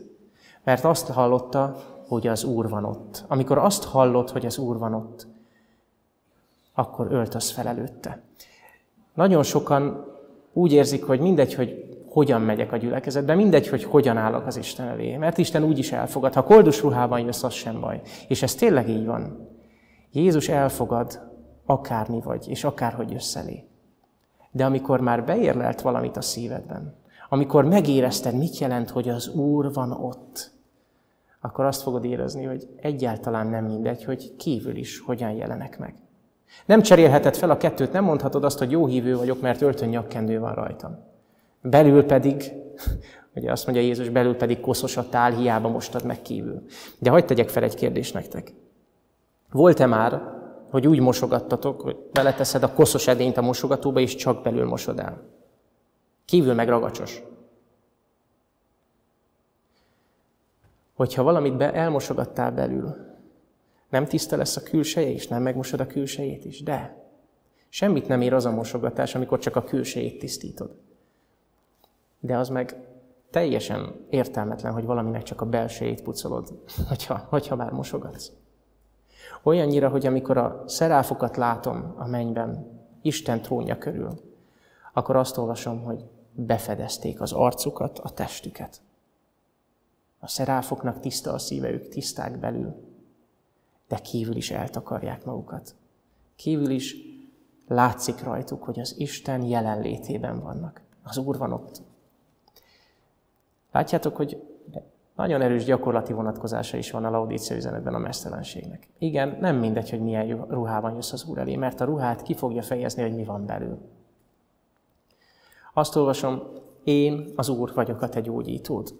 Mert 0.64 0.84
azt 0.84 1.08
hallotta, 1.08 1.76
hogy 2.08 2.26
az 2.26 2.44
Úr 2.44 2.68
van 2.68 2.84
ott. 2.84 3.24
Amikor 3.28 3.58
azt 3.58 3.84
hallott, 3.84 4.30
hogy 4.30 4.46
az 4.46 4.58
Úr 4.58 4.78
van 4.78 4.94
ott, 4.94 5.26
akkor 6.74 7.06
öltöz 7.10 7.50
fel 7.50 7.66
előtte. 7.66 8.22
Nagyon 9.14 9.42
sokan 9.42 10.12
úgy 10.52 10.72
érzik, 10.72 11.04
hogy 11.04 11.20
mindegy, 11.20 11.54
hogy 11.54 11.84
hogyan 12.08 12.40
megyek 12.40 12.72
a 12.72 12.76
gyülekezetbe, 12.76 13.34
mindegy, 13.34 13.68
hogy 13.68 13.84
hogyan 13.84 14.16
állok 14.16 14.46
az 14.46 14.56
Isten 14.56 14.86
elé, 14.86 15.16
mert 15.16 15.38
Isten 15.38 15.64
úgy 15.64 15.78
is 15.78 15.92
elfogad. 15.92 16.34
Ha 16.34 16.42
koldus 16.42 16.82
ruhában 16.82 17.20
jössz, 17.20 17.42
az 17.42 17.52
sem 17.52 17.80
baj. 17.80 18.00
És 18.28 18.42
ez 18.42 18.54
tényleg 18.54 18.88
így 18.88 19.06
van. 19.06 19.48
Jézus 20.12 20.48
elfogad, 20.48 21.20
akármi 21.66 22.20
vagy, 22.20 22.48
és 22.48 22.64
akárhogy 22.64 23.10
jössz 23.10 23.36
elé. 23.36 23.64
De 24.50 24.64
amikor 24.64 25.00
már 25.00 25.24
beérlelt 25.24 25.80
valamit 25.80 26.16
a 26.16 26.20
szívedben, 26.20 26.94
amikor 27.28 27.64
megérezted, 27.64 28.34
mit 28.34 28.58
jelent, 28.58 28.90
hogy 28.90 29.08
az 29.08 29.28
Úr 29.28 29.72
van 29.72 29.92
ott, 29.92 30.50
akkor 31.40 31.64
azt 31.64 31.82
fogod 31.82 32.04
érezni, 32.04 32.44
hogy 32.44 32.68
egyáltalán 32.80 33.46
nem 33.46 33.64
mindegy, 33.64 34.04
hogy 34.04 34.36
kívül 34.36 34.76
is 34.76 35.00
hogyan 35.00 35.30
jelenek 35.30 35.78
meg. 35.78 35.94
Nem 36.66 36.82
cserélheted 36.82 37.36
fel 37.36 37.50
a 37.50 37.56
kettőt, 37.56 37.92
nem 37.92 38.04
mondhatod 38.04 38.44
azt, 38.44 38.58
hogy 38.58 38.70
jó 38.70 38.86
hívő 38.86 39.16
vagyok, 39.16 39.40
mert 39.40 39.60
öltön 39.60 39.88
nyakkendő 39.88 40.38
van 40.38 40.54
rajtam. 40.54 40.98
Belül 41.62 42.04
pedig, 42.04 42.52
ugye 43.34 43.52
azt 43.52 43.66
mondja 43.66 43.84
Jézus, 43.84 44.08
belül 44.08 44.36
pedig 44.36 44.60
koszos 44.60 44.96
a 44.96 45.08
tál, 45.08 45.32
hiába 45.32 45.68
mostad 45.68 46.04
meg 46.04 46.22
kívül. 46.22 46.62
De 46.98 47.10
hagyd 47.10 47.26
tegyek 47.26 47.48
fel 47.48 47.62
egy 47.62 47.74
kérdést 47.74 48.14
nektek. 48.14 48.52
Volt-e 49.50 49.86
már, 49.86 50.22
hogy 50.70 50.86
úgy 50.86 51.00
mosogattatok, 51.00 51.80
hogy 51.80 51.96
beleteszed 52.12 52.62
a 52.62 52.72
koszos 52.72 53.06
edényt 53.06 53.36
a 53.36 53.42
mosogatóba, 53.42 54.00
és 54.00 54.14
csak 54.14 54.42
belül 54.42 54.66
mosod 54.66 54.98
el? 54.98 55.20
Kívül 56.24 56.54
meg 56.54 56.68
ragacsos. 56.68 57.22
Hogyha 60.94 61.22
valamit 61.22 61.56
be, 61.56 61.72
elmosogattál 61.72 62.52
belül, 62.52 63.13
nem 63.94 64.06
tiszta 64.06 64.36
lesz 64.36 64.56
a 64.56 64.62
külseje 64.62 65.08
is, 65.08 65.28
nem 65.28 65.42
megmosod 65.42 65.80
a 65.80 65.86
külsejét 65.86 66.44
is, 66.44 66.62
de 66.62 66.96
semmit 67.68 68.08
nem 68.08 68.20
ér 68.20 68.32
az 68.32 68.44
a 68.44 68.50
mosogatás, 68.50 69.14
amikor 69.14 69.38
csak 69.38 69.56
a 69.56 69.64
külsejét 69.64 70.18
tisztítod. 70.18 70.76
De 72.20 72.36
az 72.36 72.48
meg 72.48 72.76
teljesen 73.30 74.06
értelmetlen, 74.10 74.72
hogy 74.72 74.84
valaminek 74.84 75.22
csak 75.22 75.40
a 75.40 75.46
belsejét 75.46 76.02
pucolod, 76.02 76.62
hogyha, 76.88 77.26
hogyha 77.28 77.56
már 77.56 77.72
mosogatsz. 77.72 78.30
Olyannyira, 79.42 79.88
hogy 79.88 80.06
amikor 80.06 80.36
a 80.36 80.64
szeráfokat 80.66 81.36
látom 81.36 81.94
a 81.96 82.06
mennyben, 82.06 82.80
Isten 83.02 83.40
trónja 83.42 83.78
körül, 83.78 84.20
akkor 84.92 85.16
azt 85.16 85.36
olvasom, 85.36 85.82
hogy 85.82 86.04
befedezték 86.32 87.20
az 87.20 87.32
arcukat, 87.32 87.98
a 87.98 88.10
testüket. 88.10 88.80
A 90.18 90.28
szeráfoknak 90.28 91.00
tiszta 91.00 91.32
a 91.32 91.38
szíve, 91.38 91.70
ők 91.70 91.88
tiszták 91.88 92.38
belül, 92.38 92.83
de 93.88 93.96
kívül 93.96 94.36
is 94.36 94.50
eltakarják 94.50 95.24
magukat. 95.24 95.74
Kívül 96.36 96.70
is 96.70 96.96
látszik 97.68 98.22
rajtuk, 98.22 98.62
hogy 98.62 98.80
az 98.80 98.94
Isten 98.98 99.42
jelenlétében 99.42 100.40
vannak. 100.40 100.82
Az 101.02 101.18
Úr 101.18 101.38
van 101.38 101.52
ott. 101.52 101.82
Látjátok, 103.72 104.16
hogy 104.16 104.42
nagyon 105.14 105.40
erős 105.40 105.64
gyakorlati 105.64 106.12
vonatkozása 106.12 106.76
is 106.76 106.90
van 106.90 107.04
a 107.04 107.10
Laudícia 107.10 107.56
üzenetben 107.56 107.94
a 107.94 107.98
mesztelenségnek. 107.98 108.88
Igen, 108.98 109.36
nem 109.40 109.56
mindegy, 109.56 109.90
hogy 109.90 110.00
milyen 110.00 110.46
ruhában 110.48 110.94
jössz 110.94 111.12
az 111.12 111.24
Úr 111.24 111.38
elé, 111.38 111.56
mert 111.56 111.80
a 111.80 111.84
ruhát 111.84 112.22
ki 112.22 112.34
fogja 112.34 112.62
fejezni, 112.62 113.02
hogy 113.02 113.14
mi 113.14 113.24
van 113.24 113.46
belül. 113.46 113.78
Azt 115.74 115.96
olvasom, 115.96 116.42
én 116.84 117.32
az 117.36 117.48
Úr 117.48 117.72
vagyok 117.74 118.02
a 118.02 118.08
te 118.08 118.20
gyógyítód. 118.20 118.94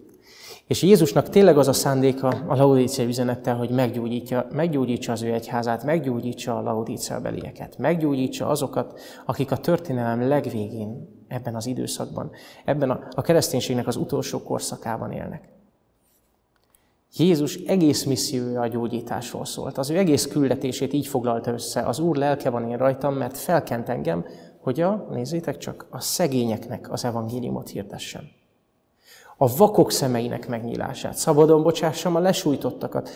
És 0.66 0.82
Jézusnak 0.82 1.28
tényleg 1.28 1.58
az 1.58 1.68
a 1.68 1.72
szándéka 1.72 2.28
a 2.28 2.56
Laudícia 2.56 3.04
üzenettel, 3.04 3.56
hogy 3.56 3.70
meggyógyítja, 3.70 4.46
meggyógyítsa 4.52 5.12
az 5.12 5.22
ő 5.22 5.32
egyházát, 5.32 5.84
meggyógyítsa 5.84 6.56
a 6.56 6.62
Laudícia 6.62 7.20
belieket, 7.20 7.78
meggyógyítsa 7.78 8.46
azokat, 8.46 9.00
akik 9.26 9.50
a 9.50 9.56
történelem 9.56 10.28
legvégén 10.28 11.08
ebben 11.28 11.54
az 11.54 11.66
időszakban, 11.66 12.30
ebben 12.64 12.90
a, 12.90 13.00
a 13.10 13.22
kereszténységnek 13.22 13.86
az 13.86 13.96
utolsó 13.96 14.42
korszakában 14.42 15.12
élnek. 15.12 15.48
Jézus 17.16 17.54
egész 17.54 18.04
missziója 18.04 18.60
a 18.60 18.66
gyógyításról 18.66 19.44
szólt. 19.44 19.78
Az 19.78 19.90
ő 19.90 19.98
egész 19.98 20.26
küldetését 20.26 20.92
így 20.92 21.06
foglalta 21.06 21.52
össze. 21.52 21.80
Az 21.80 21.98
Úr 21.98 22.16
lelke 22.16 22.50
van 22.50 22.68
én 22.68 22.76
rajtam, 22.76 23.14
mert 23.14 23.38
felkent 23.38 23.88
engem, 23.88 24.24
hogy 24.60 24.80
a, 24.80 25.06
nézzétek 25.10 25.56
csak, 25.56 25.86
a 25.90 26.00
szegényeknek 26.00 26.92
az 26.92 27.04
evangéliumot 27.04 27.68
hirdessem. 27.68 28.22
A 29.36 29.56
vakok 29.56 29.90
szemeinek 29.90 30.48
megnyílását, 30.48 31.16
szabadon 31.16 31.62
bocsássam 31.62 32.16
a 32.16 32.18
lesújtottakat, 32.18 33.10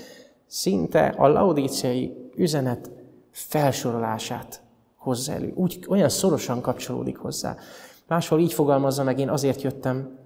szinte 0.47 1.07
a 1.07 1.29
laudíciai 1.29 2.31
üzenet 2.37 2.91
felsorolását 3.31 4.63
hozza 4.97 5.33
elő. 5.33 5.53
Úgy, 5.55 5.85
olyan 5.89 6.09
szorosan 6.09 6.61
kapcsolódik 6.61 7.17
hozzá. 7.17 7.57
Máshol 8.07 8.41
így 8.41 8.53
fogalmazza 8.53 9.03
meg, 9.03 9.19
én 9.19 9.29
azért 9.29 9.63
jöttem, 9.63 10.19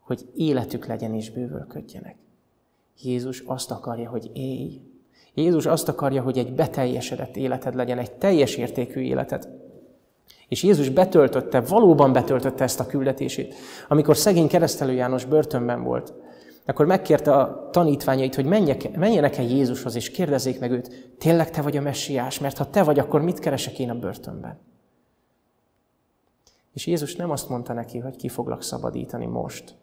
hogy 0.00 0.28
életük 0.34 0.86
legyen 0.86 1.14
és 1.14 1.30
bővölködjenek. 1.30 2.16
Jézus 3.02 3.42
azt 3.46 3.70
akarja, 3.70 4.10
hogy 4.10 4.30
élj. 4.34 4.80
Jézus 5.34 5.66
azt 5.66 5.88
akarja, 5.88 6.22
hogy 6.22 6.38
egy 6.38 6.54
beteljesedett 6.54 7.36
életed 7.36 7.74
legyen, 7.74 7.98
egy 7.98 8.12
teljes 8.12 8.56
értékű 8.56 9.00
életed. 9.00 9.57
És 10.48 10.62
Jézus 10.62 10.88
betöltötte, 10.88 11.60
valóban 11.60 12.12
betöltötte 12.12 12.64
ezt 12.64 12.80
a 12.80 12.86
küldetését. 12.86 13.54
Amikor 13.88 14.16
szegény 14.16 14.48
keresztelő 14.48 14.92
János 14.92 15.24
börtönben 15.24 15.82
volt, 15.82 16.14
akkor 16.66 16.86
megkérte 16.86 17.34
a 17.34 17.68
tanítványait, 17.70 18.34
hogy 18.34 18.44
menjenek 18.94 19.36
el 19.36 19.44
Jézushoz, 19.44 19.94
és 19.94 20.10
kérdezzék 20.10 20.60
meg 20.60 20.70
őt, 20.70 21.14
tényleg 21.18 21.50
te 21.50 21.62
vagy 21.62 21.76
a 21.76 21.80
messiás, 21.80 22.38
mert 22.38 22.56
ha 22.56 22.70
te 22.70 22.82
vagy, 22.82 22.98
akkor 22.98 23.22
mit 23.22 23.38
keresek 23.38 23.78
én 23.78 23.90
a 23.90 23.98
börtönben? 23.98 24.58
És 26.72 26.86
Jézus 26.86 27.16
nem 27.16 27.30
azt 27.30 27.48
mondta 27.48 27.72
neki, 27.72 27.98
hogy 27.98 28.16
ki 28.16 28.28
foglak 28.28 28.62
szabadítani 28.62 29.26
most, 29.26 29.74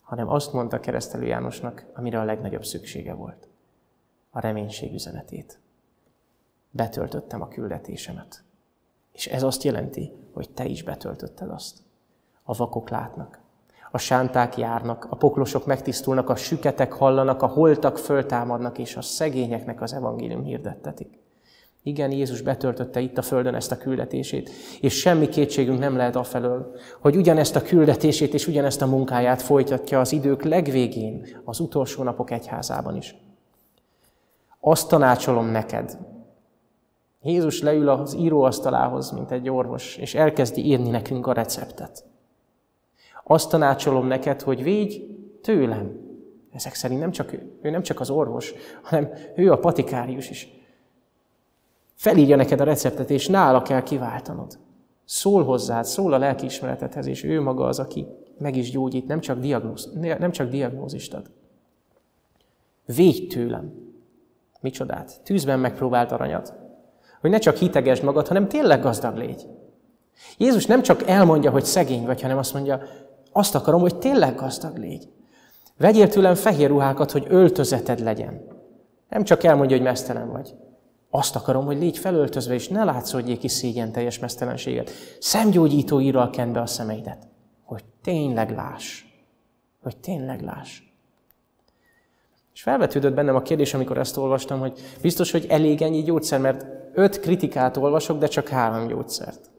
hanem 0.00 0.28
azt 0.28 0.52
mondta 0.52 0.80
keresztelő 0.80 1.26
Jánosnak, 1.26 1.86
amire 1.94 2.20
a 2.20 2.24
legnagyobb 2.24 2.64
szüksége 2.64 3.12
volt. 3.12 3.48
A 4.30 4.40
reménység 4.40 4.92
üzenetét. 4.92 5.60
Betöltöttem 6.70 7.42
a 7.42 7.48
küldetésemet. 7.48 8.42
És 9.12 9.26
ez 9.26 9.42
azt 9.42 9.62
jelenti, 9.62 10.12
hogy 10.32 10.50
te 10.50 10.64
is 10.64 10.82
betöltötted 10.82 11.50
azt. 11.50 11.78
A 12.42 12.54
vakok 12.56 12.90
látnak, 12.90 13.40
a 13.90 13.98
sánták 13.98 14.56
járnak, 14.56 15.06
a 15.10 15.16
poklosok 15.16 15.66
megtisztulnak, 15.66 16.28
a 16.28 16.36
süketek 16.36 16.92
hallanak, 16.92 17.42
a 17.42 17.46
holtak 17.46 17.98
föltámadnak, 17.98 18.78
és 18.78 18.96
a 18.96 19.02
szegényeknek 19.02 19.82
az 19.82 19.92
evangélium 19.92 20.42
hirdettetik. 20.42 21.18
Igen, 21.82 22.10
Jézus 22.10 22.40
betöltötte 22.40 23.00
itt 23.00 23.18
a 23.18 23.22
Földön 23.22 23.54
ezt 23.54 23.72
a 23.72 23.78
küldetését, 23.78 24.50
és 24.80 24.98
semmi 24.98 25.28
kétségünk 25.28 25.78
nem 25.78 25.96
lehet 25.96 26.16
afelől, 26.16 26.74
hogy 27.00 27.16
ugyanezt 27.16 27.56
a 27.56 27.62
küldetését 27.62 28.34
és 28.34 28.46
ugyanezt 28.46 28.82
a 28.82 28.86
munkáját 28.86 29.42
folytatja 29.42 30.00
az 30.00 30.12
idők 30.12 30.42
legvégén, 30.42 31.26
az 31.44 31.60
utolsó 31.60 32.02
napok 32.02 32.30
egyházában 32.30 32.96
is. 32.96 33.16
Azt 34.60 34.88
tanácsolom 34.88 35.46
neked. 35.46 35.98
Jézus 37.22 37.62
leül 37.62 37.88
az 37.88 38.14
íróasztalához, 38.14 39.10
mint 39.10 39.30
egy 39.30 39.48
orvos, 39.48 39.96
és 39.96 40.14
elkezdi 40.14 40.64
írni 40.64 40.90
nekünk 40.90 41.26
a 41.26 41.32
receptet. 41.32 42.04
Azt 43.24 43.50
tanácsolom 43.50 44.06
neked, 44.06 44.42
hogy 44.42 44.62
védj 44.62 45.00
tőlem. 45.42 46.06
Ezek 46.52 46.74
szerint 46.74 47.00
nem 47.00 47.10
csak 47.10 47.32
ő, 47.32 47.58
ő 47.62 47.70
nem 47.70 47.82
csak 47.82 48.00
az 48.00 48.10
orvos, 48.10 48.54
hanem 48.82 49.08
ő 49.36 49.52
a 49.52 49.58
patikárius 49.58 50.30
is. 50.30 50.48
Felírja 51.94 52.36
neked 52.36 52.60
a 52.60 52.64
receptet, 52.64 53.10
és 53.10 53.28
nála 53.28 53.62
kell 53.62 53.82
kiváltanod. 53.82 54.58
Szól 55.04 55.44
hozzád, 55.44 55.84
szól 55.84 56.12
a 56.12 56.18
lelkiismeretedhez, 56.18 57.06
és 57.06 57.24
ő 57.24 57.40
maga 57.40 57.64
az, 57.64 57.78
aki 57.78 58.06
meg 58.38 58.56
is 58.56 58.70
gyógyít, 58.70 59.06
nem 59.06 59.20
csak, 59.20 59.38
diagnóz, 59.38 59.92
nem 59.94 60.30
csak 60.30 60.48
diagnózist 60.48 61.14
ad. 61.14 61.30
Védj 62.86 63.26
tőlem. 63.26 63.72
Micsodát? 64.60 65.20
Tűzben 65.22 65.60
megpróbált 65.60 66.12
aranyat. 66.12 66.54
Hogy 67.20 67.30
ne 67.30 67.38
csak 67.38 67.56
hitegesd 67.56 68.02
magad, 68.02 68.28
hanem 68.28 68.48
tényleg 68.48 68.82
gazdag 68.82 69.16
légy. 69.16 69.46
Jézus 70.36 70.66
nem 70.66 70.82
csak 70.82 71.08
elmondja, 71.08 71.50
hogy 71.50 71.64
szegény 71.64 72.04
vagy, 72.04 72.22
hanem 72.22 72.38
azt 72.38 72.54
mondja, 72.54 72.82
azt 73.32 73.54
akarom, 73.54 73.80
hogy 73.80 73.98
tényleg 73.98 74.34
gazdag 74.34 74.76
légy. 74.76 75.08
Vegyél 75.78 76.08
tőlem 76.08 76.34
fehér 76.34 76.68
ruhákat, 76.68 77.10
hogy 77.10 77.26
öltözeted 77.28 78.00
legyen. 78.00 78.46
Nem 79.08 79.24
csak 79.24 79.44
elmondja, 79.44 79.76
hogy 79.76 79.86
mesztelen 79.86 80.32
vagy. 80.32 80.54
Azt 81.10 81.36
akarom, 81.36 81.64
hogy 81.64 81.78
légy 81.78 81.98
felöltözve, 81.98 82.54
és 82.54 82.68
ne 82.68 82.84
látszódjék 82.84 83.38
ki 83.38 83.48
szégyen 83.48 83.92
teljes 83.92 84.18
mesztelenséget. 84.18 84.90
Szemgyógyító 85.20 86.00
írral 86.00 86.30
kend 86.30 86.52
be 86.52 86.60
a 86.60 86.66
szemeidet, 86.66 87.26
hogy 87.64 87.84
tényleg 88.02 88.50
láss. 88.50 89.04
Hogy 89.82 89.96
tényleg 89.96 90.40
láss. 90.40 90.82
És 92.52 92.62
felvetődött 92.62 93.14
bennem 93.14 93.36
a 93.36 93.42
kérdés, 93.42 93.74
amikor 93.74 93.98
ezt 93.98 94.16
olvastam, 94.16 94.60
hogy 94.60 94.80
biztos, 95.02 95.30
hogy 95.30 95.46
elég 95.48 95.82
ennyi 95.82 96.02
gyógyszer, 96.02 96.40
mert 96.40 96.66
öt 96.98 97.20
kritikát 97.20 97.76
olvasok, 97.76 98.18
de 98.18 98.26
csak 98.26 98.48
három 98.48 98.86
gyógyszert. 98.86 99.50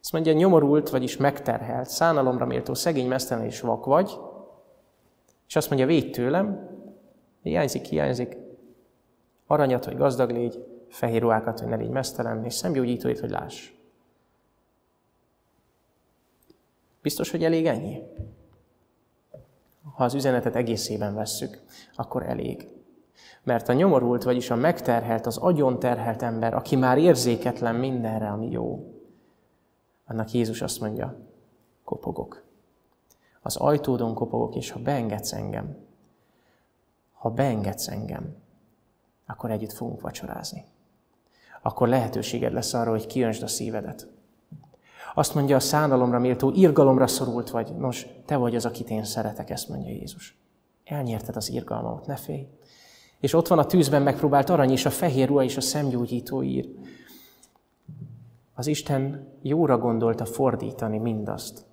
Azt 0.00 0.12
mondja, 0.12 0.32
nyomorult, 0.32 0.88
vagyis 0.88 1.16
megterhelt, 1.16 1.88
szánalomra 1.88 2.46
méltó, 2.46 2.74
szegény, 2.74 3.08
mesztelen 3.08 3.44
és 3.44 3.60
vak 3.60 3.84
vagy, 3.84 4.18
és 5.48 5.56
azt 5.56 5.68
mondja, 5.68 5.86
védj 5.86 6.10
tőlem, 6.10 6.68
hiányzik, 7.42 7.84
hiányzik, 7.84 8.36
aranyat, 9.46 9.84
hogy 9.84 9.96
gazdag 9.96 10.30
légy, 10.30 10.64
fehér 10.88 11.20
ruhákat, 11.20 11.60
hogy 11.60 11.68
ne 11.68 11.76
légy 11.76 11.90
mesztelen, 11.90 12.44
és 12.44 12.54
szemgyógyítóit, 12.54 13.20
hogy 13.20 13.30
láss. 13.30 13.70
Biztos, 17.02 17.30
hogy 17.30 17.44
elég 17.44 17.66
ennyi? 17.66 18.02
Ha 19.94 20.04
az 20.04 20.14
üzenetet 20.14 20.56
egészében 20.56 21.14
vesszük, 21.14 21.62
akkor 21.94 22.22
elég. 22.22 22.79
Mert 23.42 23.68
a 23.68 23.72
nyomorult, 23.72 24.22
vagyis 24.22 24.50
a 24.50 24.56
megterhelt, 24.56 25.26
az 25.26 25.36
agyon 25.36 25.78
terhelt 25.78 26.22
ember, 26.22 26.54
aki 26.54 26.76
már 26.76 26.98
érzéketlen 26.98 27.74
mindenre, 27.74 28.28
ami 28.28 28.50
jó, 28.50 28.94
annak 30.06 30.30
Jézus 30.30 30.62
azt 30.62 30.80
mondja, 30.80 31.16
kopogok. 31.84 32.42
Az 33.42 33.56
ajtódon 33.56 34.14
kopogok, 34.14 34.54
és 34.54 34.70
ha 34.70 34.78
beengedsz 34.78 35.32
engem, 35.32 35.76
ha 37.12 37.30
beengedsz 37.30 37.88
engem, 37.88 38.36
akkor 39.26 39.50
együtt 39.50 39.72
fogunk 39.72 40.00
vacsorázni. 40.00 40.64
Akkor 41.62 41.88
lehetőséged 41.88 42.52
lesz 42.52 42.74
arra, 42.74 42.90
hogy 42.90 43.06
kiöntsd 43.06 43.42
a 43.42 43.46
szívedet. 43.46 44.08
Azt 45.14 45.34
mondja, 45.34 45.56
a 45.56 45.60
szánalomra 45.60 46.18
méltó, 46.18 46.50
irgalomra 46.50 47.06
szorult 47.06 47.50
vagy. 47.50 47.76
Nos, 47.76 48.06
te 48.24 48.36
vagy 48.36 48.56
az, 48.56 48.64
akit 48.64 48.90
én 48.90 49.04
szeretek, 49.04 49.50
ezt 49.50 49.68
mondja 49.68 49.90
Jézus. 49.90 50.36
Elnyerted 50.84 51.36
az 51.36 51.50
irgalmamat, 51.50 52.06
ne 52.06 52.16
félj. 52.16 52.48
És 53.20 53.34
ott 53.34 53.48
van 53.48 53.58
a 53.58 53.66
tűzben 53.66 54.02
megpróbált 54.02 54.50
arany, 54.50 54.70
és 54.70 54.84
a 54.86 54.90
fehér 54.90 55.28
ruha, 55.28 55.42
és 55.42 55.56
a 55.56 55.60
szemgyógyító 55.60 56.42
ír. 56.42 56.68
Az 58.54 58.66
Isten 58.66 59.28
jóra 59.42 59.78
gondolta 59.78 60.24
fordítani 60.24 60.98
mindazt, 60.98 61.64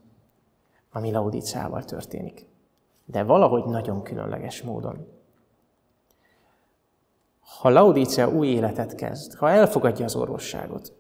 ami 0.92 1.12
Laudicával 1.12 1.84
történik. 1.84 2.46
De 3.06 3.24
valahogy 3.24 3.66
nagyon 3.66 4.04
különleges 4.04 4.62
módon. 4.62 5.08
Ha 7.60 7.70
Laudícia 7.70 8.30
új 8.30 8.48
életet 8.48 8.96
kezd, 8.96 9.34
ha 9.34 9.50
elfogadja 9.50 10.06
az 10.06 10.16
orvosságot, 10.16 10.94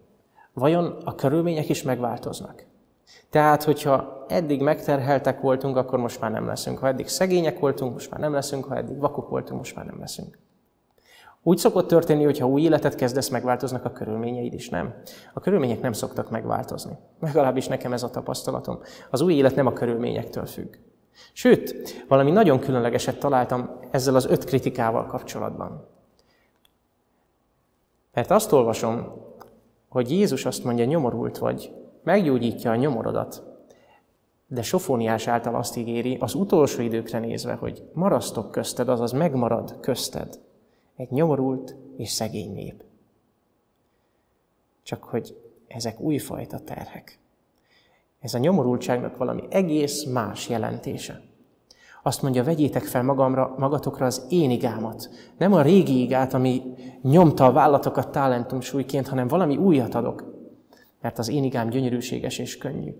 vajon 0.53 0.86
a 0.86 1.15
körülmények 1.15 1.69
is 1.69 1.83
megváltoznak? 1.83 2.65
Tehát, 3.30 3.63
hogyha 3.63 4.26
eddig 4.28 4.62
megterheltek 4.62 5.41
voltunk, 5.41 5.78
akkor 5.78 6.00
most 6.00 6.22
már 6.22 6.32
nem 6.32 6.46
leszünk. 6.46 6.78
Ha 6.78 6.88
eddig 6.88 7.08
szegények 7.08 7.60
voltunk, 7.60 7.93
most 7.93 8.12
már 8.12 8.20
nem 8.20 8.34
leszünk. 8.34 8.65
Ha 8.65 8.76
eddig 8.76 8.98
vakok 8.98 9.30
voltunk, 9.30 9.60
most 9.60 9.76
már 9.76 9.86
nem 9.86 10.00
leszünk. 10.00 10.38
Úgy 11.43 11.58
szokott 11.58 11.88
történni, 11.88 12.24
hogy 12.24 12.39
ha 12.39 12.48
új 12.48 12.62
életet 12.62 12.96
kezdesz, 12.96 13.30
megváltoznak 13.30 13.86
a 13.86 13.91
körülményeid 13.91 14.54
is, 14.54 14.70
nem? 14.70 14.93
A 15.34 15.39
körülmények 15.39 15.82
nem 15.82 15.93
szoktak 15.93 16.30
megváltozni. 16.30 16.98
Legalábbis 17.20 17.67
nekem 17.67 17.93
ez 17.93 18.04
a 18.04 18.10
tapasztalatom. 18.10 18.80
Az 19.10 19.22
új 19.22 19.34
élet 19.34 19.56
nem 19.56 19.67
a 19.67 19.74
körülményektől 19.74 20.46
függ. 20.46 20.76
Sőt, 21.34 22.06
valami 22.08 22.32
nagyon 22.32 22.60
különlegeset 22.60 23.20
találtam 23.20 23.80
ezzel 23.91 24.15
az 24.15 24.26
öt 24.26 24.43
kritikával 24.43 25.06
kapcsolatban. 25.06 25.88
Mert 28.13 28.32
azt 28.32 28.52
olvasom, 28.52 29.13
hogy 29.89 30.12
Jézus 30.12 30.46
azt 30.46 30.63
mondja, 30.63 30.86
nyomorult 30.86 31.38
vagy, 31.38 31.74
meggyógyítja 32.08 32.72
a 32.72 32.76
nyomorodat. 32.76 33.43
De 34.48 34.62
Sofóniás 34.62 35.28
által 35.28 35.56
azt 35.56 35.78
ígéri, 35.78 36.17
az 36.20 36.34
utolsó 36.34 36.82
időkre 36.82 37.20
nézve, 37.20 37.54
hogy 37.54 37.89
marasztok 37.93 38.52
közted, 38.52 38.89
azaz 38.89 39.12
megmarad 39.12 39.80
közted 39.80 40.39
egy 40.96 41.10
nyomorult 41.10 41.76
és 41.98 42.10
szegény 42.10 42.54
nép. 42.54 42.84
Csak 44.84 45.04
hogy 45.04 45.38
ezek 45.67 46.00
újfajta 46.00 46.60
terhek. 46.60 47.20
Ez 48.20 48.34
a 48.34 48.38
nyomorultságnak 48.38 49.17
valami 49.17 49.43
egész 49.50 50.04
más 50.04 50.50
jelentése. 50.50 51.22
Azt 52.04 52.22
mondja, 52.22 52.43
vegyétek 52.43 52.84
fel 52.84 53.04
magamra, 53.04 53.56
magatokra 53.58 54.06
az 54.06 54.26
én 54.30 54.52
igámat. 54.52 55.10
Nem 55.38 55.54
a 55.54 55.62
régi 55.62 56.02
igát, 56.02 56.34
ami 56.34 56.62
nyomta 57.02 57.46
a 57.46 57.52
vállatokat 57.52 58.12
talentum 58.12 58.62
súlyként, 58.62 59.08
hanem 59.08 59.28
valami 59.28 59.58
újat 59.58 59.96
adok. 59.96 60.37
Mert 61.08 61.20
az 61.20 61.30
én 61.30 61.43
igám 61.43 61.70
gyönyörűséges 61.70 62.38
és 62.38 62.58
könnyű. 62.58 62.93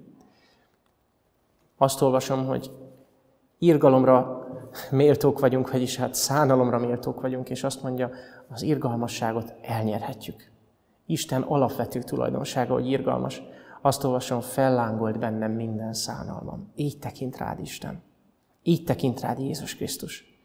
Azt 1.78 2.02
olvasom, 2.02 2.46
hogy 2.46 2.72
írgalomra 3.60 4.48
méltók 4.92 5.40
vagyunk, 5.40 5.72
vagyis 5.72 5.96
hát 5.96 6.16
szánalomra 6.16 6.78
méltók 6.78 7.22
vagyunk, 7.22 7.50
és 7.50 7.64
azt 7.64 7.84
mondja, 7.84 8.10
az 8.48 8.62
irgalmasságot 8.62 9.54
elnyerhetjük. 9.62 10.52
Isten 11.06 11.42
alapvető 11.42 12.02
tulajdonsága, 12.02 12.74
hogy 12.74 12.90
irgalmas. 12.90 13.42
Azt 13.82 14.04
olvasom, 14.04 14.42
fellángolt 14.42 15.20
bennem 15.20 15.52
minden 15.52 15.94
szánalmam. 15.94 16.72
Így 16.76 17.00
tekint 17.00 17.38
rád 17.38 17.60
Isten. 17.60 18.02
Így 18.64 18.84
tekint 18.84 19.20
rád 19.20 19.40
Jézus 19.40 19.76
Krisztus. 19.76 20.42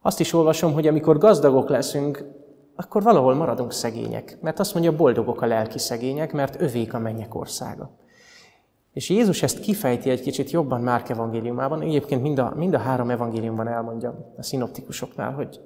Azt 0.00 0.20
is 0.20 0.32
olvasom, 0.32 0.72
hogy 0.72 0.86
amikor 0.86 1.18
gazdagok 1.18 1.68
leszünk, 1.68 2.24
akkor 2.80 3.02
valahol 3.02 3.34
maradunk 3.34 3.72
szegények. 3.72 4.38
Mert 4.40 4.58
azt 4.58 4.72
mondja, 4.74 4.96
boldogok 4.96 5.40
a 5.40 5.46
lelki 5.46 5.78
szegények, 5.78 6.32
mert 6.32 6.60
övék 6.60 6.94
a 6.94 6.98
mennyek 6.98 7.34
országa. 7.34 7.90
És 8.92 9.10
Jézus 9.10 9.42
ezt 9.42 9.60
kifejti 9.60 10.10
egy 10.10 10.20
kicsit 10.20 10.50
jobban 10.50 10.80
Márk 10.80 11.08
evangéliumában. 11.08 11.80
Egyébként 11.80 12.22
mind 12.22 12.38
a, 12.38 12.52
mind 12.56 12.74
a 12.74 12.78
három 12.78 13.10
evangéliumban 13.10 13.68
elmondja 13.68 14.32
a 14.36 14.42
szinoptikusoknál, 14.42 15.32
hogy 15.32 15.60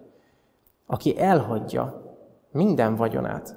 aki 0.86 1.18
elhagyja 1.18 2.16
minden 2.50 2.94
vagyonát, 2.96 3.56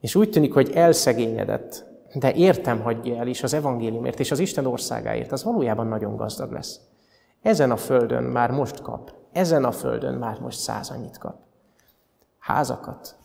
és 0.00 0.14
úgy 0.14 0.30
tűnik, 0.30 0.52
hogy 0.52 0.70
elszegényedett, 0.74 1.84
de 2.14 2.32
értem 2.32 2.80
hagyja 2.80 3.16
el 3.16 3.26
is 3.26 3.42
az 3.42 3.54
evangéliumért 3.54 4.20
és 4.20 4.30
az 4.30 4.38
Isten 4.38 4.66
országáért, 4.66 5.32
az 5.32 5.44
valójában 5.44 5.86
nagyon 5.86 6.16
gazdag 6.16 6.52
lesz. 6.52 6.80
Ezen 7.42 7.70
a 7.70 7.76
földön 7.76 8.22
már 8.22 8.50
most 8.50 8.80
kap, 8.80 9.12
ezen 9.32 9.64
a 9.64 9.72
földön 9.72 10.14
már 10.14 10.40
most 10.40 10.58
száz 10.58 10.90
annyit 10.90 11.18
kap. 11.18 11.43
Házakat, 12.44 13.16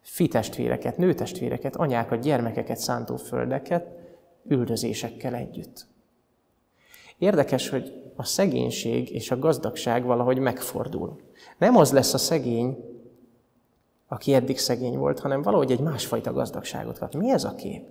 fitestvéreket, 0.00 0.96
nőtestvéreket, 0.96 1.76
anyákat, 1.76 2.20
gyermekeket 2.20 2.78
szántó 2.78 3.16
földeket, 3.16 3.86
üldözésekkel 4.46 5.34
együtt. 5.34 5.86
Érdekes, 7.18 7.68
hogy 7.68 8.12
a 8.16 8.24
szegénység 8.24 9.10
és 9.10 9.30
a 9.30 9.38
gazdagság 9.38 10.04
valahogy 10.04 10.38
megfordul. 10.38 11.20
Nem 11.58 11.76
az 11.76 11.92
lesz 11.92 12.14
a 12.14 12.18
szegény, 12.18 12.76
aki 14.08 14.34
eddig 14.34 14.58
szegény 14.58 14.98
volt, 14.98 15.20
hanem 15.20 15.42
valahogy 15.42 15.70
egy 15.70 15.80
másfajta 15.80 16.32
gazdagságot 16.32 16.98
kap. 16.98 17.14
Mi 17.14 17.30
ez 17.30 17.44
a 17.44 17.54
kép? 17.54 17.84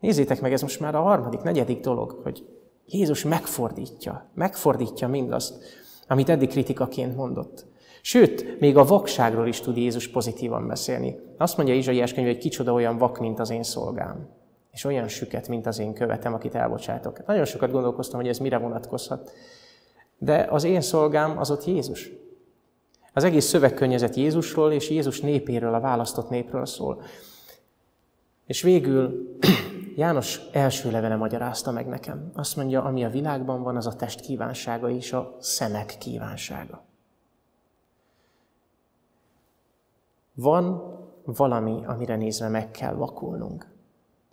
Nézzétek 0.00 0.40
meg, 0.40 0.52
ez 0.52 0.62
most 0.62 0.80
már 0.80 0.94
a 0.94 1.02
harmadik, 1.02 1.40
negyedik 1.40 1.80
dolog, 1.80 2.20
hogy 2.22 2.48
Jézus 2.86 3.22
megfordítja, 3.22 4.30
megfordítja 4.34 5.08
mindazt, 5.08 5.64
amit 6.08 6.28
eddig 6.28 6.48
kritikaként 6.48 7.16
mondott. 7.16 7.72
Sőt, 8.06 8.60
még 8.60 8.76
a 8.76 8.84
vakságról 8.84 9.46
is 9.46 9.60
tud 9.60 9.76
Jézus 9.76 10.08
pozitívan 10.08 10.66
beszélni. 10.66 11.16
Azt 11.36 11.56
mondja 11.56 11.74
Izsaiás 11.74 12.14
könyv, 12.14 12.26
hogy 12.26 12.38
kicsoda 12.38 12.72
olyan 12.72 12.98
vak, 12.98 13.18
mint 13.18 13.38
az 13.38 13.50
én 13.50 13.62
szolgám, 13.62 14.28
és 14.70 14.84
olyan 14.84 15.08
süket, 15.08 15.48
mint 15.48 15.66
az 15.66 15.78
én 15.78 15.94
követem, 15.94 16.34
akit 16.34 16.54
elbocsátok. 16.54 17.26
Nagyon 17.26 17.44
sokat 17.44 17.70
gondolkoztam, 17.70 18.20
hogy 18.20 18.28
ez 18.28 18.38
mire 18.38 18.58
vonatkozhat. 18.58 19.32
De 20.18 20.46
az 20.50 20.64
én 20.64 20.80
szolgám 20.80 21.38
az 21.38 21.50
ott 21.50 21.64
Jézus. 21.64 22.10
Az 23.12 23.24
egész 23.24 23.44
szövegkönnyezet 23.44 24.14
Jézusról 24.14 24.72
és 24.72 24.90
Jézus 24.90 25.20
népéről, 25.20 25.74
a 25.74 25.80
választott 25.80 26.28
népről 26.28 26.66
szól. 26.66 27.02
És 28.46 28.62
végül 28.62 29.28
János 29.96 30.40
első 30.52 30.90
levele 30.90 31.16
magyarázta 31.16 31.70
meg 31.70 31.86
nekem. 31.86 32.30
Azt 32.34 32.56
mondja, 32.56 32.82
ami 32.82 33.04
a 33.04 33.10
világban 33.10 33.62
van, 33.62 33.76
az 33.76 33.86
a 33.86 33.96
test 33.96 34.20
kívánsága 34.20 34.90
és 34.90 35.12
a 35.12 35.36
szemek 35.40 35.94
kívánsága. 35.98 36.92
Van 40.34 40.82
valami, 41.24 41.84
amire 41.86 42.16
nézve 42.16 42.48
meg 42.48 42.70
kell 42.70 42.94
vakulnunk. 42.94 43.72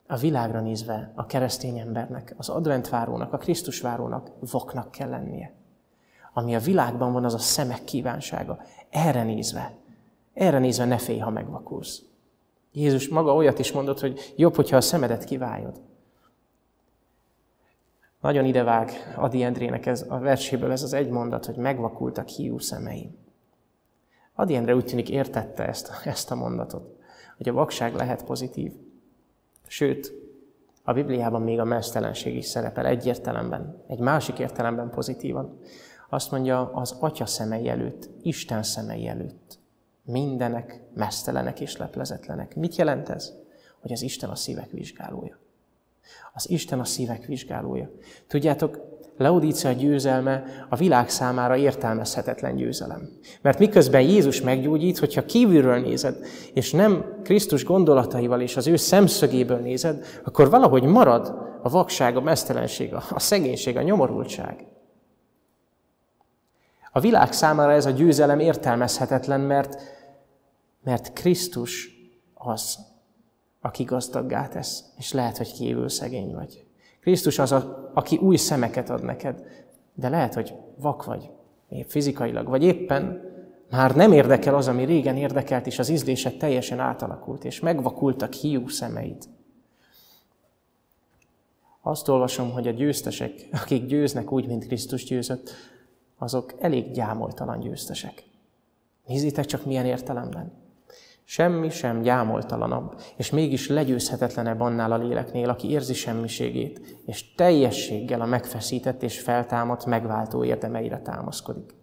A 0.08 0.16
világra 0.16 0.62
nézve 0.62 1.12
a 1.16 1.26
keresztény 1.26 1.78
embernek, 1.78 2.34
az 2.38 2.50
adventvárónak, 2.50 3.34
a 3.34 3.38
Krisztusvárónak 3.38 4.32
vaknak 4.52 4.92
kell 4.92 5.10
lennie. 5.10 5.54
Ami 6.34 6.56
a 6.56 6.60
világban 6.60 7.14
van, 7.14 7.26
az 7.26 7.34
a 7.34 7.38
szemek 7.38 7.84
kívánsága. 7.84 8.60
Erre 8.90 9.24
nézve, 9.24 9.76
erre 10.34 10.60
nézve 10.60 10.86
ne 10.86 10.98
félj, 10.98 11.20
ha 11.20 11.30
megvakulsz. 11.30 12.02
Jézus 12.72 13.10
maga 13.10 13.36
olyat 13.36 13.60
is 13.60 13.72
mondott, 13.72 14.00
hogy 14.00 14.34
jobb, 14.36 14.56
hogyha 14.56 14.78
a 14.78 14.82
szemedet 14.82 15.24
kiválod. 15.24 15.82
Nagyon 18.22 18.46
idevág 18.46 18.92
Adi 19.16 19.44
Endrének 19.44 19.86
ez, 19.86 20.06
a 20.10 20.20
verséből 20.20 20.72
ez 20.72 20.84
az 20.84 20.94
egy 20.94 21.10
mondat, 21.10 21.46
hogy 21.46 21.56
megvakultak 21.56 22.28
hiú 22.28 22.60
szemeim. 22.60 23.21
Adi 24.34 24.56
Endre 24.56 24.76
úgy 24.76 24.86
tűnik 24.86 25.10
értette 25.10 25.68
ezt, 25.68 25.92
ezt 26.06 26.32
a 26.32 26.36
mondatot, 26.36 26.96
hogy 27.38 27.50
a 27.50 27.54
vakság 27.54 27.96
lehet 27.96 28.24
pozitív. 28.24 28.74
Sőt, 29.68 30.14
a 30.84 30.94
Bibliában 30.94 31.42
még 31.42 31.60
a 31.60 31.64
mesztelenség 31.64 32.36
is 32.36 32.46
szerepel 32.46 32.86
egy 32.86 33.06
értelemben, 33.06 33.84
egy 33.88 34.00
másik 34.00 34.40
értelemben 34.40 34.90
pozitívan. 34.90 35.60
Azt 36.10 36.32
mondja, 36.32 36.72
az 36.74 36.96
Atya 37.00 37.26
szemei 37.26 37.70
előtt, 37.70 38.10
Isten 38.22 38.64
szemei 38.64 39.08
előtt 39.08 39.60
mindenek 40.04 40.82
mesztelenek 40.94 41.60
és 41.60 41.78
leplezetlenek. 41.78 42.56
Mit 42.56 42.76
jelent 42.76 43.10
ez? 43.10 43.34
Hogy 43.80 43.92
az 43.92 44.02
Isten 44.02 44.30
a 44.30 44.36
szívek 44.36 44.72
vizsgálója. 44.72 45.38
Az 46.34 46.50
Isten 46.50 46.80
a 46.80 46.86
szívek 46.86 47.26
vizsgálója. 47.26 47.92
Tudjátok, 48.28 48.91
Laudícia 49.22 49.72
győzelme 49.72 50.44
a 50.70 50.76
világ 50.76 51.10
számára 51.10 51.56
értelmezhetetlen 51.56 52.56
győzelem. 52.56 53.10
Mert 53.42 53.60
miközben 53.60 54.02
Jézus 54.02 54.42
meggyógyít, 54.42 54.98
hogyha 54.98 55.26
kívülről 55.26 55.80
nézed, 55.80 56.18
és 56.54 56.72
nem 56.72 57.06
Krisztus 57.24 57.66
gondolataival 57.66 58.42
és 58.42 58.58
az 58.58 58.68
ő 58.68 58.76
szemszögéből 58.76 59.60
nézed, 59.60 60.06
akkor 60.24 60.50
valahogy 60.50 60.84
marad 60.84 61.50
a 61.64 61.70
vakság, 61.70 62.18
a 62.18 62.22
mesztelenség, 62.22 62.94
a 62.94 63.20
szegénység, 63.20 63.78
a 63.78 63.82
nyomorultság. 63.82 64.66
A 66.92 67.00
világ 67.00 67.34
számára 67.34 67.72
ez 67.72 67.86
a 67.86 67.92
győzelem 67.92 68.40
értelmezhetetlen, 68.40 69.42
mert, 69.42 69.82
mert 70.84 71.14
Krisztus 71.14 71.90
az, 72.34 72.80
aki 73.62 73.84
gazdaggá 73.84 74.48
tesz, 74.48 74.84
és 74.98 75.14
lehet, 75.14 75.38
hogy 75.38 75.54
kívül 75.54 75.90
szegény 75.90 76.34
vagy. 76.34 76.66
Krisztus 77.02 77.40
az, 77.40 77.52
a, 77.52 77.92
aki 77.94 78.18
új 78.18 78.36
szemeket 78.36 78.90
ad 78.90 79.04
neked, 79.04 79.44
de 79.94 80.10
lehet, 80.10 80.34
hogy 80.34 80.54
vak 80.76 81.04
vagy, 81.04 81.30
épp 81.70 81.88
fizikailag, 81.88 82.48
vagy 82.48 82.64
éppen 82.64 83.30
már 83.70 83.96
nem 83.96 84.12
érdekel 84.12 84.56
az, 84.56 84.68
ami 84.68 84.86
régen 84.86 85.18
érdekelt, 85.18 85.68
és 85.68 85.80
az 85.80 85.90
ízlésed 85.90 86.38
teljesen 86.38 86.80
átalakult, 86.80 87.46
és 87.46 87.60
megvakultak 87.60 88.34
hiú 88.34 88.68
szemeid. 88.68 89.24
Azt 91.82 92.08
olvasom, 92.08 92.52
hogy 92.52 92.68
a 92.68 92.72
győztesek, 92.72 93.48
akik 93.52 93.86
győznek 93.86 94.32
úgy, 94.32 94.48
mint 94.48 94.66
Krisztus 94.66 95.04
győzött, 95.04 95.52
azok 96.18 96.54
elég 96.60 96.92
gyámoltalan 96.92 97.60
győztesek. 97.60 98.24
Nézzétek 99.06 99.46
csak 99.46 99.66
milyen 99.66 99.86
értelemben. 99.86 100.61
Semmi 101.32 101.70
sem 101.70 102.02
gyámoltalanabb, 102.02 103.02
és 103.16 103.30
mégis 103.30 103.68
legyőzhetetlenebb 103.68 104.60
annál 104.60 104.92
a 104.92 104.98
léleknél, 104.98 105.50
aki 105.50 105.70
érzi 105.70 105.94
semmiségét, 105.94 107.02
és 107.06 107.34
teljességgel 107.36 108.22
a 108.22 108.26
megfeszített 108.26 109.04
és 109.04 109.20
feltámadt 109.20 109.86
megváltó 109.86 110.44
érdemeire 110.44 111.00
támaszkodik. 111.00 111.76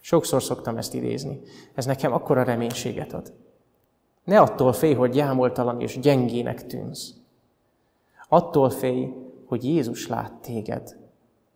Sokszor 0.00 0.42
szoktam 0.42 0.76
ezt 0.76 0.94
idézni. 0.94 1.40
Ez 1.74 1.86
nekem 1.86 2.12
akkora 2.12 2.42
reménységet 2.42 3.12
ad. 3.12 3.32
Ne 4.24 4.40
attól 4.40 4.72
félj, 4.72 4.94
hogy 4.94 5.10
gyámoltalan 5.10 5.80
és 5.80 5.98
gyengének 6.00 6.66
tűnsz. 6.66 7.10
Attól 8.28 8.70
félj, 8.70 9.08
hogy 9.46 9.64
Jézus 9.64 10.08
lát 10.08 10.32
téged, 10.32 10.96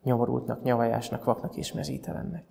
nyomorultnak, 0.03 0.63
nyavajásnak, 0.63 1.25
vaknak 1.25 1.57
és 1.57 1.73
mezítelennek. 1.73 2.45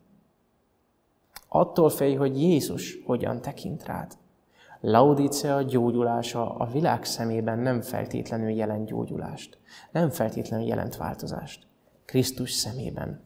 Attól 1.48 1.90
félj, 1.90 2.16
hogy 2.16 2.42
Jézus 2.42 2.98
hogyan 3.06 3.42
tekint 3.42 3.86
rád. 3.86 4.18
Laudícia 4.88 5.62
gyógyulása 5.62 6.56
a 6.56 6.66
világ 6.66 7.04
szemében 7.04 7.60
nem 7.60 7.82
feltétlenül 7.82 8.50
jelent 8.50 8.86
gyógyulást, 8.86 9.58
nem 9.92 10.10
feltétlenül 10.10 10.68
jelent 10.68 10.98
változást. 10.98 11.68
Krisztus 12.06 12.52
szemében 12.52 13.24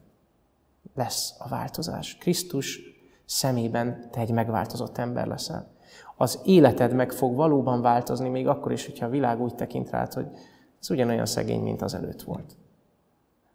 lesz 0.94 1.34
a 1.38 1.48
változás. 1.48 2.16
Krisztus 2.16 2.80
szemében 3.24 4.10
te 4.10 4.20
egy 4.20 4.30
megváltozott 4.30 4.98
ember 4.98 5.26
leszel. 5.26 5.70
Az 6.16 6.40
életed 6.44 6.94
meg 6.94 7.12
fog 7.12 7.34
valóban 7.34 7.80
változni, 7.80 8.28
még 8.28 8.48
akkor 8.48 8.72
is, 8.72 8.86
hogyha 8.86 9.06
a 9.06 9.10
világ 9.10 9.40
úgy 9.40 9.54
tekint 9.54 9.90
rád, 9.90 10.12
hogy 10.12 10.26
ez 10.80 10.90
ugyanolyan 10.90 11.26
szegény, 11.26 11.62
mint 11.62 11.82
az 11.82 11.94
előtt 11.94 12.22
volt. 12.22 12.56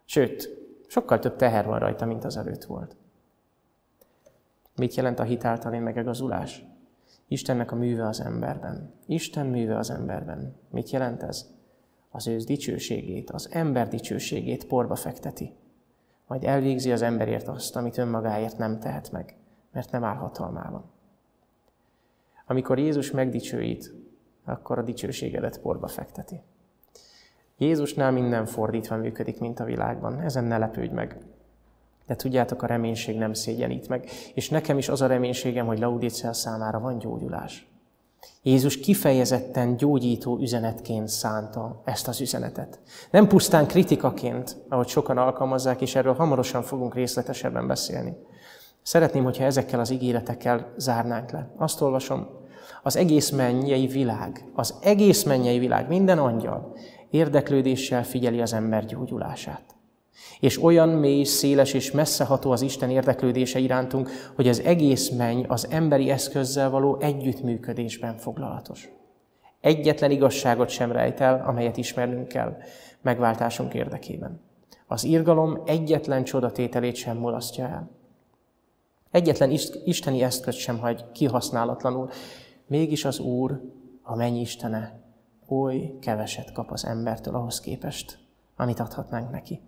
Sőt, 0.04 0.48
sokkal 0.86 1.18
több 1.18 1.36
teher 1.36 1.66
van 1.66 1.78
rajta, 1.78 2.06
mint 2.06 2.24
az 2.24 2.36
előtt 2.36 2.64
volt. 2.64 2.96
Mit 4.76 4.94
jelent 4.94 5.18
a 5.18 5.22
hitáltali 5.22 5.78
megegazulás? 5.78 6.75
Istennek 7.28 7.72
a 7.72 7.76
műve 7.76 8.06
az 8.06 8.20
emberben. 8.20 8.92
Isten 9.06 9.46
műve 9.46 9.76
az 9.76 9.90
emberben. 9.90 10.56
Mit 10.70 10.90
jelent 10.90 11.22
ez? 11.22 11.54
Az 12.10 12.26
ő 12.26 12.36
dicsőségét, 12.36 13.30
az 13.30 13.48
ember 13.52 13.88
dicsőségét 13.88 14.66
porba 14.66 14.94
fekteti. 14.94 15.54
Majd 16.26 16.44
elvégzi 16.44 16.92
az 16.92 17.02
emberért 17.02 17.48
azt, 17.48 17.76
amit 17.76 17.98
önmagáért 17.98 18.58
nem 18.58 18.78
tehet 18.78 19.12
meg, 19.12 19.36
mert 19.72 19.90
nem 19.90 20.04
áll 20.04 20.16
hatalmában. 20.16 20.84
Amikor 22.46 22.78
Jézus 22.78 23.10
megdicsőít, 23.10 23.94
akkor 24.44 24.78
a 24.78 24.82
dicsőségedet 24.82 25.60
porba 25.60 25.86
fekteti. 25.86 26.40
Jézusnál 27.58 28.10
minden 28.10 28.46
fordítva 28.46 28.96
működik, 28.96 29.40
mint 29.40 29.60
a 29.60 29.64
világban. 29.64 30.20
Ezen 30.20 30.44
ne 30.44 30.58
lepődj 30.58 30.94
meg. 30.94 31.18
De 32.06 32.16
tudjátok, 32.16 32.62
a 32.62 32.66
reménység 32.66 33.18
nem 33.18 33.32
szégyenít 33.32 33.88
meg. 33.88 34.08
És 34.34 34.48
nekem 34.48 34.78
is 34.78 34.88
az 34.88 35.00
a 35.00 35.06
reménységem, 35.06 35.66
hogy 35.66 35.78
Laudicea 35.78 36.32
számára 36.32 36.80
van 36.80 36.98
gyógyulás. 36.98 37.66
Jézus 38.42 38.78
kifejezetten 38.80 39.76
gyógyító 39.76 40.38
üzenetként 40.38 41.08
szánta 41.08 41.82
ezt 41.84 42.08
az 42.08 42.20
üzenetet. 42.20 42.78
Nem 43.10 43.28
pusztán 43.28 43.66
kritikaként, 43.66 44.56
ahogy 44.68 44.88
sokan 44.88 45.18
alkalmazzák, 45.18 45.80
és 45.80 45.94
erről 45.94 46.14
hamarosan 46.14 46.62
fogunk 46.62 46.94
részletesebben 46.94 47.66
beszélni. 47.66 48.16
Szeretném, 48.82 49.24
hogyha 49.24 49.44
ezekkel 49.44 49.80
az 49.80 49.90
ígéretekkel 49.90 50.72
zárnánk 50.76 51.30
le. 51.30 51.50
Azt 51.56 51.80
olvasom, 51.80 52.28
az 52.82 52.96
egész 52.96 53.30
mennyei 53.30 53.86
világ, 53.86 54.44
az 54.54 54.74
egész 54.80 55.22
mennyei 55.22 55.58
világ, 55.58 55.88
minden 55.88 56.18
angyal 56.18 56.76
érdeklődéssel 57.10 58.04
figyeli 58.04 58.40
az 58.40 58.52
ember 58.52 58.84
gyógyulását. 58.84 59.75
És 60.40 60.62
olyan 60.62 60.88
mély, 60.88 61.24
széles 61.24 61.72
és 61.72 61.90
messzeható 61.90 62.50
az 62.50 62.62
Isten 62.62 62.90
érdeklődése 62.90 63.58
irántunk, 63.58 64.10
hogy 64.34 64.48
az 64.48 64.60
egész 64.60 65.08
menny 65.10 65.44
az 65.48 65.66
emberi 65.70 66.10
eszközzel 66.10 66.70
való 66.70 67.00
együttműködésben 67.00 68.16
foglalatos. 68.16 68.88
Egyetlen 69.60 70.10
igazságot 70.10 70.68
sem 70.68 70.92
rejt 70.92 71.20
el, 71.20 71.44
amelyet 71.46 71.76
ismernünk 71.76 72.28
kell 72.28 72.56
megváltásunk 73.02 73.74
érdekében. 73.74 74.40
Az 74.86 75.04
irgalom 75.04 75.62
egyetlen 75.66 76.24
csodatételét 76.24 76.94
sem 76.94 77.16
mulasztja 77.16 77.64
el. 77.64 77.90
Egyetlen 79.10 79.50
isteni 79.84 80.22
eszköz 80.22 80.54
sem 80.54 80.78
hagy 80.78 81.04
kihasználatlanul. 81.12 82.10
Mégis 82.66 83.04
az 83.04 83.18
Úr, 83.18 83.60
a 84.02 84.14
mennyi 84.14 84.40
Istene, 84.40 85.00
oly 85.48 85.94
keveset 86.00 86.52
kap 86.52 86.70
az 86.70 86.84
embertől 86.84 87.34
ahhoz 87.34 87.60
képest, 87.60 88.18
amit 88.56 88.80
adhatnánk 88.80 89.30
neki. 89.30 89.60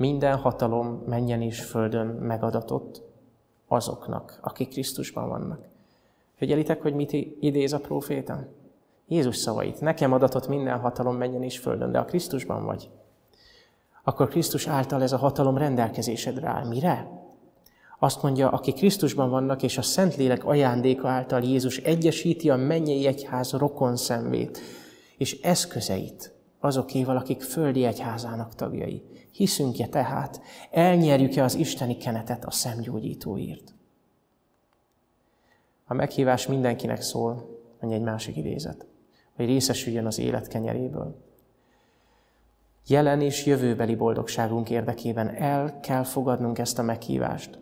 Minden 0.00 0.36
hatalom 0.36 1.02
menjen 1.06 1.42
és 1.42 1.60
földön 1.60 2.06
megadatott 2.06 3.02
azoknak, 3.68 4.38
akik 4.42 4.68
Krisztusban 4.68 5.28
vannak. 5.28 5.64
Figyelitek, 6.34 6.82
hogy 6.82 6.94
mit 6.94 7.12
idéz 7.40 7.72
a 7.72 7.78
próféta? 7.78 8.46
Jézus 9.08 9.36
szavait. 9.36 9.80
Nekem 9.80 10.12
adatott 10.12 10.48
minden 10.48 10.78
hatalom 10.78 11.16
menjen 11.16 11.42
és 11.42 11.58
földön, 11.58 11.92
de 11.92 11.98
a 11.98 12.04
Krisztusban 12.04 12.64
vagy. 12.64 12.90
Akkor 14.04 14.28
Krisztus 14.28 14.66
által 14.66 15.02
ez 15.02 15.12
a 15.12 15.16
hatalom 15.16 15.58
rendelkezésedre 15.58 16.48
áll. 16.48 16.66
Mire? 16.66 17.08
Azt 17.98 18.22
mondja, 18.22 18.48
aki 18.48 18.72
Krisztusban 18.72 19.30
vannak, 19.30 19.62
és 19.62 19.78
a 19.78 19.82
Szentlélek 19.82 20.44
ajándéka 20.44 21.08
által 21.08 21.42
Jézus 21.42 21.76
egyesíti 21.76 22.50
a 22.50 22.56
mennyei 22.56 23.06
egyház 23.06 23.52
rokon 23.52 23.96
szemvét, 23.96 24.60
és 25.16 25.40
eszközeit 25.40 26.39
azokéval, 26.60 27.16
akik 27.16 27.42
földi 27.42 27.84
egyházának 27.84 28.54
tagjai. 28.54 29.02
Hiszünk-e 29.32 29.86
tehát, 29.86 30.40
elnyerjük-e 30.70 31.44
az 31.44 31.54
isteni 31.54 31.96
kenetet 31.96 32.44
a 32.44 32.50
szemgyógyítóért? 32.50 33.74
A 35.86 35.94
meghívás 35.94 36.46
mindenkinek 36.46 37.02
szól, 37.02 37.58
mondja 37.80 37.98
egy 37.98 38.04
másik 38.04 38.36
idézet, 38.36 38.86
hogy 39.36 39.46
részesüljön 39.46 40.06
az 40.06 40.18
élet 40.18 40.48
kenyeréből. 40.48 41.16
Jelen 42.86 43.20
és 43.20 43.46
jövőbeli 43.46 43.94
boldogságunk 43.94 44.70
érdekében 44.70 45.34
el 45.34 45.80
kell 45.80 46.02
fogadnunk 46.02 46.58
ezt 46.58 46.78
a 46.78 46.82
meghívást. 46.82 47.58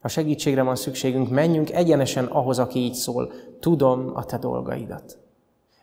Ha 0.00 0.08
segítségre 0.08 0.62
van 0.62 0.76
szükségünk, 0.76 1.30
menjünk 1.30 1.70
egyenesen 1.70 2.24
ahhoz, 2.24 2.58
aki 2.58 2.78
így 2.78 2.94
szól. 2.94 3.32
Tudom 3.60 4.10
a 4.14 4.24
te 4.24 4.38
dolgaidat. 4.38 5.21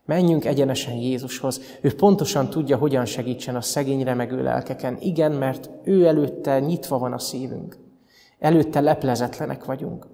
Menjünk 0.10 0.46
egyenesen 0.46 0.94
Jézushoz. 0.94 1.62
Ő 1.82 1.96
pontosan 1.96 2.50
tudja, 2.50 2.78
hogyan 2.78 3.06
segítsen 3.06 3.56
a 3.56 3.62
szegény 3.62 4.04
remegő 4.04 4.44
lelkeken. 4.44 4.98
Igen, 5.00 5.32
mert 5.32 5.70
ő 5.84 6.06
előtte 6.06 6.60
nyitva 6.60 6.98
van 6.98 7.14
a 7.14 7.20
szívünk. 7.20 7.78
Előtte 8.40 8.80
leplezetlenek 8.80 9.66
vagyunk. 9.66 10.08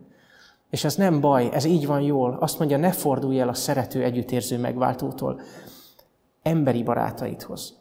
És 0.70 0.84
ez 0.84 0.96
nem 0.96 1.22
baj, 1.22 1.50
ez 1.54 1.66
így 1.66 1.86
van 1.86 2.02
jól. 2.02 2.38
Azt 2.40 2.60
mondja, 2.60 2.78
ne 2.78 2.92
fordulj 2.92 3.40
el 3.40 3.50
a 3.50 3.54
szerető, 3.54 4.04
együttérző 4.04 4.58
megváltótól, 4.58 5.42
emberi 6.42 6.84
barátaidhoz. 6.84 7.80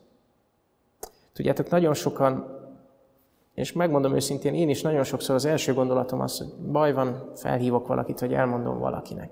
Tudjátok, 1.33 1.71
nagyon 1.71 1.95
sokan 1.95 2.47
és 3.55 3.73
megmondom 3.73 4.15
őszintén, 4.15 4.55
én 4.55 4.69
is 4.69 4.83
nagyon 4.83 5.05
sokszor 5.05 5.35
az 5.35 5.45
első 5.45 5.75
gondolatom 5.75 6.21
az, 6.21 6.39
hogy 6.39 6.71
baj 6.71 6.93
van, 6.93 7.31
felhívok 7.35 7.87
valakit, 7.87 8.21
hogy 8.21 8.33
elmondom 8.33 8.79
valakinek. 8.79 9.31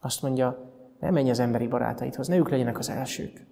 Azt 0.00 0.22
mondja, 0.22 0.71
ne 1.02 1.10
menj 1.10 1.30
az 1.30 1.38
emberi 1.38 1.66
barátaidhoz, 1.66 2.28
ne 2.28 2.36
ők 2.36 2.48
legyenek 2.48 2.78
az 2.78 2.90
elsők. 2.90 3.46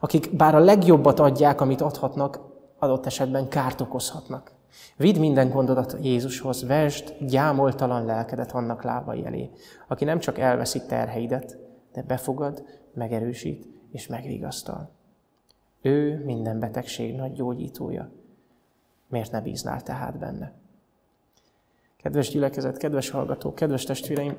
Akik 0.00 0.36
bár 0.36 0.54
a 0.54 0.58
legjobbat 0.58 1.20
adják, 1.20 1.60
amit 1.60 1.80
adhatnak, 1.80 2.40
adott 2.78 3.06
esetben 3.06 3.48
kárt 3.48 3.80
okozhatnak. 3.80 4.52
Vidd 4.96 5.18
minden 5.18 5.50
gondodat 5.50 5.96
Jézushoz, 6.02 6.66
vesd 6.66 7.16
gyámoltalan 7.20 8.04
lelkedet 8.04 8.52
annak 8.52 8.82
lábai 8.82 9.24
elé, 9.24 9.50
aki 9.88 10.04
nem 10.04 10.18
csak 10.18 10.38
elveszi 10.38 10.82
terheidet, 10.86 11.58
de 11.92 12.02
befogad, 12.02 12.64
megerősít 12.94 13.66
és 13.90 14.06
megvigasztal. 14.06 14.90
Ő 15.82 16.24
minden 16.24 16.60
betegség 16.60 17.14
nagy 17.14 17.32
gyógyítója. 17.32 18.10
Miért 19.08 19.32
ne 19.32 19.40
bíznál 19.40 19.82
tehát 19.82 20.18
benne? 20.18 20.52
Kedves 21.96 22.28
gyülekezet, 22.30 22.76
kedves 22.76 23.10
hallgató, 23.10 23.54
kedves 23.54 23.84
testvéreim, 23.84 24.36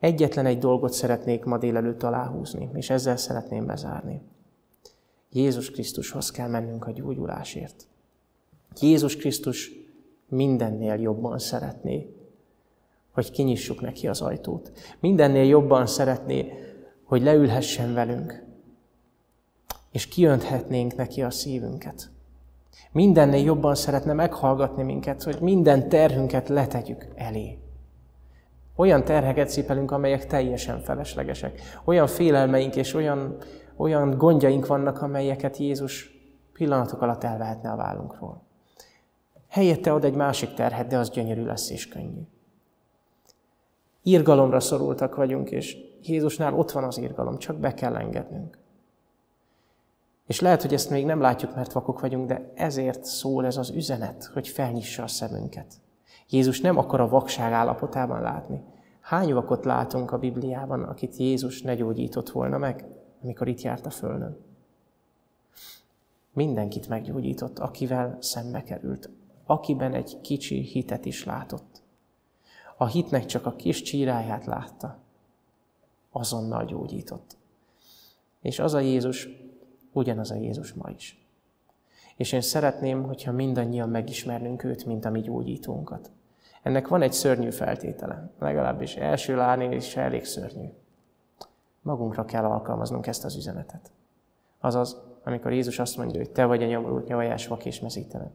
egyetlen 0.00 0.46
egy 0.46 0.58
dolgot 0.58 0.92
szeretnék 0.92 1.44
ma 1.44 1.58
délelőtt 1.58 2.02
aláhúzni, 2.02 2.70
és 2.74 2.90
ezzel 2.90 3.16
szeretném 3.16 3.66
bezárni. 3.66 4.22
Jézus 5.32 5.70
Krisztushoz 5.70 6.30
kell 6.30 6.48
mennünk 6.48 6.86
a 6.86 6.90
gyógyulásért. 6.90 7.86
Jézus 8.80 9.16
Krisztus 9.16 9.72
mindennél 10.28 10.94
jobban 10.94 11.38
szeretné, 11.38 12.14
hogy 13.10 13.30
kinyissuk 13.30 13.80
neki 13.80 14.08
az 14.08 14.20
ajtót. 14.20 14.72
Mindennél 15.00 15.44
jobban 15.44 15.86
szeretné, 15.86 16.52
hogy 17.04 17.22
leülhessen 17.22 17.94
velünk, 17.94 18.44
és 19.90 20.06
kiönthetnénk 20.06 20.96
neki 20.96 21.22
a 21.22 21.30
szívünket. 21.30 22.10
Mindennél 22.92 23.44
jobban 23.44 23.74
szeretne 23.74 24.12
meghallgatni 24.12 24.82
minket, 24.82 25.22
hogy 25.22 25.40
minden 25.40 25.88
terhünket 25.88 26.48
letegyük 26.48 27.08
elé. 27.14 27.58
Olyan 28.80 29.04
terheket 29.04 29.50
cipelünk, 29.50 29.90
amelyek 29.90 30.26
teljesen 30.26 30.80
feleslegesek. 30.80 31.60
Olyan 31.84 32.06
félelmeink 32.06 32.76
és 32.76 32.94
olyan, 32.94 33.36
olyan 33.76 34.16
gondjaink 34.16 34.66
vannak, 34.66 35.02
amelyeket 35.02 35.56
Jézus 35.56 36.10
pillanatok 36.52 37.02
alatt 37.02 37.24
elvehetne 37.24 37.70
a 37.70 37.76
vállunkról. 37.76 38.42
Helyette 39.48 39.92
ad 39.92 40.04
egy 40.04 40.14
másik 40.14 40.54
terhet, 40.54 40.86
de 40.86 40.98
az 40.98 41.10
gyönyörű 41.10 41.44
lesz 41.44 41.70
és 41.70 41.88
könnyű. 41.88 42.20
Írgalomra 44.02 44.60
szorultak 44.60 45.14
vagyunk, 45.14 45.50
és 45.50 45.76
Jézusnál 46.02 46.54
ott 46.54 46.70
van 46.70 46.84
az 46.84 46.98
írgalom, 46.98 47.38
csak 47.38 47.56
be 47.56 47.74
kell 47.74 47.96
engednünk. 47.96 48.58
És 50.26 50.40
lehet, 50.40 50.62
hogy 50.62 50.74
ezt 50.74 50.90
még 50.90 51.04
nem 51.04 51.20
látjuk, 51.20 51.54
mert 51.54 51.72
vakok 51.72 52.00
vagyunk, 52.00 52.28
de 52.28 52.52
ezért 52.54 53.04
szól 53.04 53.46
ez 53.46 53.56
az 53.56 53.70
üzenet, 53.70 54.24
hogy 54.24 54.48
felnyissa 54.48 55.02
a 55.02 55.08
szemünket. 55.08 55.74
Jézus 56.30 56.60
nem 56.60 56.78
akar 56.78 57.00
a 57.00 57.08
vakság 57.08 57.52
állapotában 57.52 58.20
látni. 58.20 58.62
Hány 59.00 59.32
vakot 59.34 59.64
látunk 59.64 60.12
a 60.12 60.18
Bibliában, 60.18 60.82
akit 60.82 61.16
Jézus 61.16 61.62
ne 61.62 61.74
gyógyított 61.74 62.30
volna 62.30 62.58
meg, 62.58 62.84
amikor 63.22 63.48
itt 63.48 63.60
járt 63.60 63.86
a 63.86 63.90
Földön? 63.90 64.38
Mindenkit 66.32 66.88
meggyógyított, 66.88 67.58
akivel 67.58 68.16
szembe 68.20 68.62
került, 68.62 69.10
akiben 69.44 69.94
egy 69.94 70.20
kicsi 70.20 70.60
hitet 70.60 71.04
is 71.04 71.24
látott. 71.24 71.82
A 72.76 72.86
hitnek 72.86 73.26
csak 73.26 73.46
a 73.46 73.56
kis 73.56 73.82
csíráját 73.82 74.44
látta, 74.44 74.98
azonnal 76.10 76.64
gyógyított. 76.64 77.36
És 78.40 78.58
az 78.58 78.74
a 78.74 78.80
Jézus, 78.80 79.28
ugyanaz 79.92 80.30
a 80.30 80.34
Jézus 80.34 80.72
ma 80.72 80.90
is. 80.90 81.24
És 82.16 82.32
én 82.32 82.40
szeretném, 82.40 83.02
hogyha 83.02 83.32
mindannyian 83.32 83.88
megismernünk 83.88 84.64
őt, 84.64 84.84
mint 84.84 85.04
a 85.04 85.10
mi 85.10 85.20
gyógyítónkat. 85.20 86.10
Ennek 86.62 86.88
van 86.88 87.02
egy 87.02 87.12
szörnyű 87.12 87.50
feltétele, 87.50 88.30
legalábbis 88.38 88.96
első 88.96 89.36
lárnél 89.36 89.72
is 89.72 89.96
elég 89.96 90.24
szörnyű. 90.24 90.68
Magunkra 91.82 92.24
kell 92.24 92.44
alkalmaznunk 92.44 93.06
ezt 93.06 93.24
az 93.24 93.36
üzenetet. 93.36 93.90
Azaz, 94.60 95.00
amikor 95.24 95.52
Jézus 95.52 95.78
azt 95.78 95.96
mondja, 95.96 96.18
hogy 96.18 96.30
te 96.30 96.44
vagy 96.44 96.62
a 96.62 96.66
nyomorult, 96.66 97.06
nyavajás, 97.06 97.46
vak 97.46 97.64
és 97.64 97.80
mezítelen, 97.80 98.32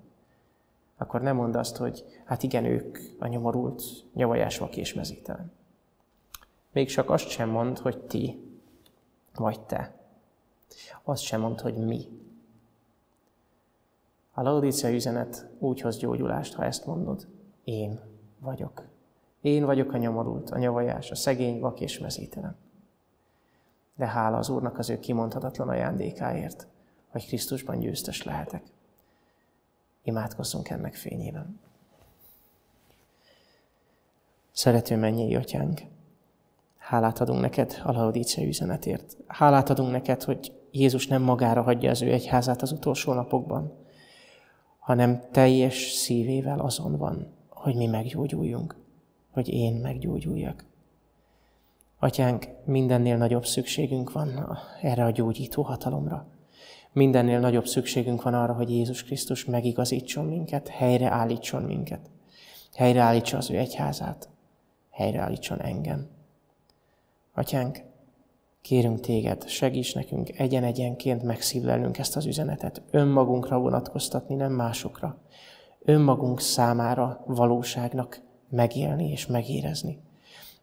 akkor 0.97 1.21
nem 1.21 1.36
mondd 1.36 1.57
azt, 1.57 1.78
hogy 1.78 2.03
hát 2.26 2.43
igen, 2.43 2.65
ők 2.65 2.97
a 3.19 3.28
nyomorult, 3.28 3.84
nyavajás, 4.13 4.57
vak 4.57 4.78
és 4.78 4.93
mezítelen. 4.93 5.51
Még 6.71 6.88
csak 6.88 7.09
azt 7.09 7.28
sem 7.28 7.49
mond, 7.49 7.78
hogy 7.78 7.97
ti, 7.97 8.49
vagy 9.36 9.59
te. 9.59 9.93
Azt 11.03 11.23
sem 11.23 11.41
mond, 11.41 11.59
hogy 11.59 11.78
mi. 11.78 12.07
A 14.34 14.41
Laodicea 14.41 14.91
üzenet 14.91 15.49
úgy 15.59 15.82
hoz 15.82 15.97
gyógyulást, 15.97 16.53
ha 16.53 16.63
ezt 16.63 16.86
mondod. 16.86 17.28
Én 17.63 17.99
vagyok. 18.46 18.84
Én 19.41 19.66
vagyok 19.66 19.93
a 19.93 19.98
nyomorult, 19.98 20.50
a 20.50 20.58
nyavajás, 20.58 21.12
a 21.12 21.16
szegény, 21.16 21.60
vak 21.60 21.80
és 21.80 22.00
mezítelen. 22.00 22.56
De 23.96 24.08
hála 24.08 24.38
az 24.38 24.50
Úrnak 24.50 24.78
az 24.78 24.89
ő 24.89 25.00
kimondhatatlan 25.00 25.70
ajándékáért, 25.70 26.68
hogy 27.10 27.28
Krisztusban 27.28 27.80
győztes 27.80 28.24
lehetek. 28.24 28.64
Imádkozzunk 30.04 30.70
ennek 30.70 30.96
fényében. 30.96 31.60
Szerető 34.52 34.98
mennyei 34.98 35.36
atyánk, 35.36 35.82
hálát 36.78 37.20
adunk 37.20 37.41
neked 37.41 37.82
a 37.84 37.91
Laodícia 37.91 38.48
üzenetért. 38.48 39.18
Hálát 39.28 39.70
adunk 39.70 39.91
neked, 39.91 40.24
hogy 40.24 40.54
Jézus 40.72 41.08
nem 41.08 41.22
magára 41.22 41.62
hagyja 41.62 41.89
az 41.89 42.02
ő 42.02 42.12
egyházát 42.12 42.62
az 42.62 42.72
utolsó 42.72 43.14
napokban, 43.14 43.74
hanem 44.80 45.22
teljes 45.32 45.91
szívével 45.91 46.60
azon 46.60 46.98
van, 46.98 47.35
hogy 47.66 47.76
mi 47.76 47.86
meggyógyuljunk, 47.86 48.76
hogy 49.32 49.49
én 49.49 49.74
meggyógyuljak. 49.74 50.66
Atyánk, 51.99 52.47
mindennél 52.66 53.18
nagyobb 53.18 53.45
szükségünk 53.45 54.11
van 54.11 54.57
erre 54.82 55.03
a 55.03 55.09
gyógyító 55.09 55.61
hatalomra. 55.61 56.28
Mindennél 56.91 57.39
nagyobb 57.39 57.66
szükségünk 57.66 58.22
van 58.22 58.34
arra, 58.34 58.53
hogy 58.53 58.70
Jézus 58.70 59.03
Krisztus 59.03 59.45
megigazítson 59.45 60.26
minket, 60.26 60.68
helyreállítson 60.68 61.63
minket. 61.63 62.09
Helyreállítsa 62.74 63.38
az 63.38 63.49
ő 63.49 63.57
egyházát, 63.57 64.30
helyreállítson 64.91 65.61
engem. 65.61 66.07
Atyánk, 67.34 67.80
kérünk 68.61 68.99
téged, 68.99 69.47
segíts 69.47 69.95
nekünk 69.95 70.39
egyen-egyenként 70.39 71.24
megszívlelnünk 71.24 71.97
ezt 71.97 72.16
az 72.16 72.26
üzenetet, 72.26 72.82
önmagunkra 72.91 73.59
vonatkoztatni, 73.59 74.36
nem 74.36 74.51
másokra. 74.51 75.18
Önmagunk 75.86 76.40
számára 76.40 77.24
valóságnak 77.26 78.22
megélni 78.50 79.12
és 79.12 79.26
megérezni. 79.26 80.04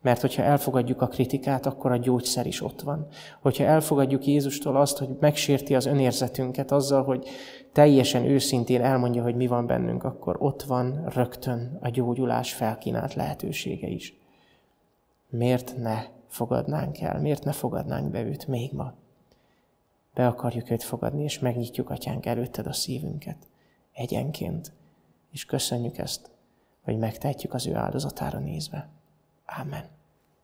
Mert 0.00 0.20
hogyha 0.20 0.42
elfogadjuk 0.42 1.02
a 1.02 1.06
kritikát, 1.06 1.66
akkor 1.66 1.92
a 1.92 1.96
gyógyszer 1.96 2.46
is 2.46 2.62
ott 2.62 2.80
van. 2.80 3.06
Hogyha 3.40 3.64
elfogadjuk 3.64 4.26
Jézustól 4.26 4.76
azt, 4.76 4.98
hogy 4.98 5.08
megsérti 5.20 5.74
az 5.74 5.86
önérzetünket 5.86 6.70
azzal, 6.70 7.04
hogy 7.04 7.28
teljesen 7.72 8.24
őszintén 8.24 8.82
elmondja, 8.82 9.22
hogy 9.22 9.34
mi 9.34 9.46
van 9.46 9.66
bennünk, 9.66 10.04
akkor 10.04 10.36
ott 10.38 10.62
van 10.62 11.04
rögtön 11.14 11.78
a 11.80 11.88
gyógyulás 11.88 12.52
felkínált 12.52 13.14
lehetősége 13.14 13.88
is. 13.88 14.16
Miért 15.28 15.76
ne 15.76 16.02
fogadnánk 16.28 17.00
el? 17.00 17.20
Miért 17.20 17.44
ne 17.44 17.52
fogadnánk 17.52 18.10
be 18.10 18.22
őt 18.22 18.46
még 18.46 18.72
ma? 18.72 18.94
Be 20.14 20.26
akarjuk 20.26 20.70
őt 20.70 20.82
fogadni, 20.82 21.22
és 21.22 21.38
megnyitjuk, 21.38 21.90
atyánk, 21.90 22.26
előtted 22.26 22.66
a 22.66 22.72
szívünket 22.72 23.36
egyenként, 23.92 24.72
és 25.32 25.44
köszönjük 25.44 25.98
ezt, 25.98 26.30
hogy 26.82 26.98
megtehetjük 26.98 27.54
az 27.54 27.66
ő 27.66 27.74
áldozatára 27.74 28.38
nézve. 28.38 28.88
Amen. 29.60 29.84